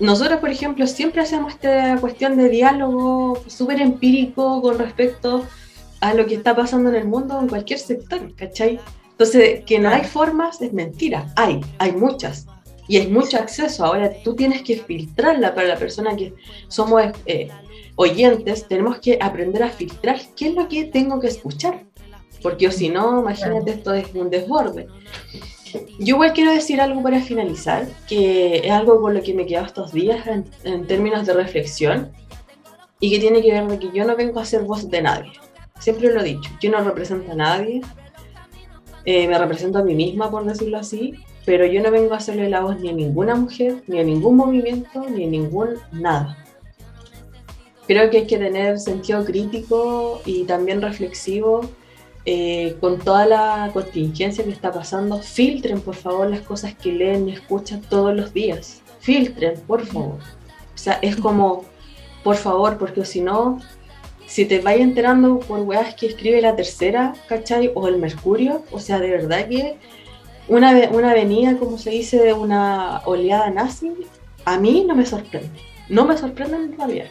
nosotros, 0.00 0.40
por 0.40 0.50
ejemplo, 0.50 0.86
siempre 0.86 1.20
hacemos 1.20 1.52
esta 1.52 1.98
cuestión 2.00 2.36
de 2.36 2.48
diálogo 2.48 3.42
súper 3.46 3.80
empírico 3.80 4.62
con 4.62 4.78
respecto 4.78 5.44
a 6.00 6.14
lo 6.14 6.26
que 6.26 6.34
está 6.34 6.54
pasando 6.56 6.88
en 6.90 6.96
el 6.96 7.04
mundo 7.06 7.38
en 7.40 7.48
cualquier 7.48 7.78
sector, 7.78 8.34
¿cachai? 8.34 8.80
Entonces, 9.10 9.64
que 9.64 9.78
no 9.78 9.90
hay 9.90 10.04
formas 10.04 10.60
es 10.62 10.72
mentira, 10.72 11.32
hay, 11.36 11.60
hay 11.78 11.92
muchas. 11.92 12.46
Y 12.86 12.98
hay 12.98 13.06
mucho 13.06 13.38
acceso. 13.38 13.84
Ahora 13.84 14.12
tú 14.22 14.34
tienes 14.34 14.62
que 14.62 14.76
filtrarla 14.76 15.54
para 15.54 15.68
la 15.68 15.76
persona 15.76 16.14
que 16.14 16.34
somos 16.68 17.02
eh, 17.24 17.48
oyentes, 17.96 18.66
tenemos 18.68 18.98
que 18.98 19.18
aprender 19.20 19.62
a 19.62 19.70
filtrar 19.70 20.20
qué 20.36 20.48
es 20.48 20.54
lo 20.54 20.68
que 20.68 20.84
tengo 20.84 21.20
que 21.20 21.28
escuchar, 21.28 21.84
porque 22.42 22.70
si 22.70 22.88
no, 22.88 23.20
imagínate, 23.20 23.70
esto 23.70 23.94
es 23.94 24.06
un 24.14 24.30
desborde. 24.30 24.88
Yo 25.98 26.14
igual 26.14 26.32
quiero 26.32 26.52
decir 26.52 26.80
algo 26.80 27.02
para 27.02 27.20
finalizar, 27.20 27.86
que 28.08 28.58
es 28.64 28.70
algo 28.70 29.00
con 29.00 29.14
lo 29.14 29.22
que 29.22 29.34
me 29.34 29.42
he 29.42 29.46
quedado 29.46 29.66
estos 29.66 29.92
días 29.92 30.26
en, 30.26 30.86
términos 30.86 31.26
de 31.26 31.34
reflexión 31.34 32.12
y 33.00 33.10
que 33.10 33.18
tiene 33.18 33.42
que 33.42 33.52
ver 33.52 33.66
de 33.66 33.78
que 33.78 33.90
yo 33.92 34.04
no 34.04 34.16
vengo 34.16 34.40
a 34.40 34.44
ser 34.44 34.62
voz 34.62 34.88
de 34.88 35.02
nadie. 35.02 35.32
Siempre 35.78 36.12
lo 36.12 36.20
he 36.20 36.24
dicho, 36.24 36.50
yo 36.60 36.70
no 36.70 36.82
represento 36.82 37.32
a 37.32 37.34
nadie, 37.34 37.80
eh, 39.04 39.28
me 39.28 39.38
represento 39.38 39.78
a 39.78 39.82
mí 39.82 39.94
misma, 39.94 40.30
por 40.30 40.44
decirlo 40.44 40.78
así, 40.78 41.14
pero 41.44 41.66
yo 41.66 41.82
no 41.82 41.90
vengo 41.90 42.14
a 42.14 42.18
hacerle 42.18 42.48
la 42.48 42.60
voz 42.60 42.78
ni 42.80 42.88
a 42.88 42.92
ninguna 42.92 43.34
mujer, 43.34 43.82
ni 43.86 43.98
a 43.98 44.04
ningún 44.04 44.36
movimiento, 44.36 45.04
ni 45.10 45.24
a 45.24 45.28
ningún 45.28 45.74
nada 45.92 46.44
creo 47.86 48.10
que 48.10 48.18
hay 48.18 48.26
que 48.26 48.38
tener 48.38 48.78
sentido 48.78 49.24
crítico 49.24 50.20
y 50.24 50.44
también 50.44 50.80
reflexivo 50.80 51.62
eh, 52.26 52.76
con 52.80 52.98
toda 52.98 53.26
la 53.26 53.70
contingencia 53.72 54.44
que 54.44 54.50
está 54.50 54.72
pasando. 54.72 55.20
Filtren, 55.20 55.80
por 55.80 55.94
favor, 55.94 56.28
las 56.30 56.40
cosas 56.40 56.74
que 56.74 56.92
leen 56.92 57.28
y 57.28 57.32
escuchan 57.32 57.80
todos 57.82 58.14
los 58.14 58.32
días. 58.32 58.82
Filtren, 59.00 59.60
por 59.66 59.84
favor. 59.84 60.18
O 60.74 60.78
sea, 60.78 60.98
es 61.02 61.16
como, 61.16 61.64
por 62.22 62.36
favor, 62.36 62.78
porque 62.78 63.04
si 63.04 63.20
no, 63.20 63.60
si 64.26 64.44
te 64.46 64.60
vayas 64.60 64.82
enterando 64.82 65.40
por 65.40 65.60
weas 65.60 65.94
que 65.94 66.06
escribe 66.06 66.40
la 66.40 66.56
tercera, 66.56 67.14
¿cachai? 67.28 67.70
O 67.74 67.88
el 67.88 67.98
Mercurio, 67.98 68.62
o 68.72 68.80
sea, 68.80 68.98
de 68.98 69.10
verdad 69.10 69.48
que 69.48 69.76
una, 70.48 70.72
una 70.90 71.10
avenida, 71.10 71.56
como 71.58 71.78
se 71.78 71.90
dice, 71.90 72.18
de 72.18 72.32
una 72.32 73.02
oleada 73.04 73.50
nazi, 73.50 73.92
a 74.44 74.58
mí 74.58 74.84
no 74.86 74.94
me 74.94 75.06
sorprende. 75.06 75.60
No 75.88 76.04
me 76.04 76.16
sorprende 76.16 76.56
en 76.56 76.76
realidad. 76.76 77.10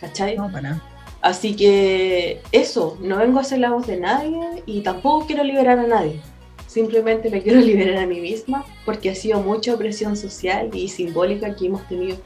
¿cachai? 0.00 0.36
No, 0.36 0.50
para. 0.50 0.80
Así 1.22 1.54
que 1.54 2.40
eso, 2.50 2.98
no 3.02 3.18
vengo 3.18 3.40
a 3.40 3.44
ser 3.44 3.58
la 3.58 3.70
voz 3.70 3.86
de 3.86 3.98
nadie 3.98 4.62
y 4.64 4.80
tampoco 4.80 5.26
quiero 5.26 5.44
liberar 5.44 5.78
a 5.78 5.86
nadie. 5.86 6.20
Simplemente 6.66 7.30
me 7.30 7.42
quiero 7.42 7.60
liberar 7.60 7.98
a 7.98 8.06
mí 8.06 8.20
misma 8.20 8.64
porque 8.86 9.10
ha 9.10 9.14
sido 9.14 9.40
mucha 9.40 9.74
opresión 9.74 10.16
social 10.16 10.70
y 10.72 10.88
simbólica 10.88 11.54
que 11.54 11.66
hemos 11.66 11.86
tenido 11.88 12.16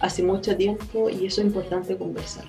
hace 0.00 0.22
mucho 0.22 0.56
tiempo 0.56 1.08
y 1.08 1.26
eso 1.26 1.40
es 1.40 1.46
importante 1.46 1.96
conversar. 1.96 2.44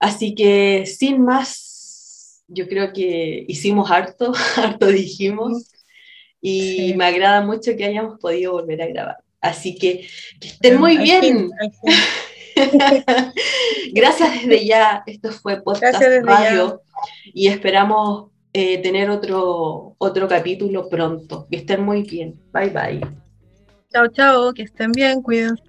Así 0.00 0.34
que 0.34 0.84
sin 0.86 1.22
más, 1.22 2.42
yo 2.48 2.66
creo 2.68 2.92
que 2.92 3.44
hicimos 3.46 3.90
harto, 3.90 4.32
harto 4.56 4.86
dijimos 4.86 5.70
y 6.40 6.94
me 6.96 7.04
agrada 7.04 7.44
mucho 7.44 7.76
que 7.76 7.84
hayamos 7.84 8.18
podido 8.18 8.52
volver 8.52 8.82
a 8.82 8.86
grabar. 8.86 9.16
Así 9.40 9.76
que 9.76 10.08
que 10.40 10.48
estén 10.48 10.80
muy 10.80 10.98
bien. 10.98 11.50
Gracias 13.92 14.32
desde 14.34 14.66
ya. 14.66 15.02
Esto 15.06 15.32
fue 15.32 15.60
Podcast 15.60 16.02
Radio 16.22 16.82
y 17.32 17.48
esperamos 17.48 18.30
eh, 18.52 18.78
tener 18.82 19.10
otro, 19.10 19.94
otro 19.98 20.28
capítulo 20.28 20.88
pronto. 20.88 21.46
Que 21.50 21.58
estén 21.58 21.82
muy 21.82 22.02
bien. 22.02 22.40
Bye 22.52 22.70
bye. 22.70 23.00
Chao, 23.92 24.08
chao. 24.08 24.52
Que 24.52 24.62
estén 24.62 24.92
bien. 24.92 25.22
Cuídense. 25.22 25.67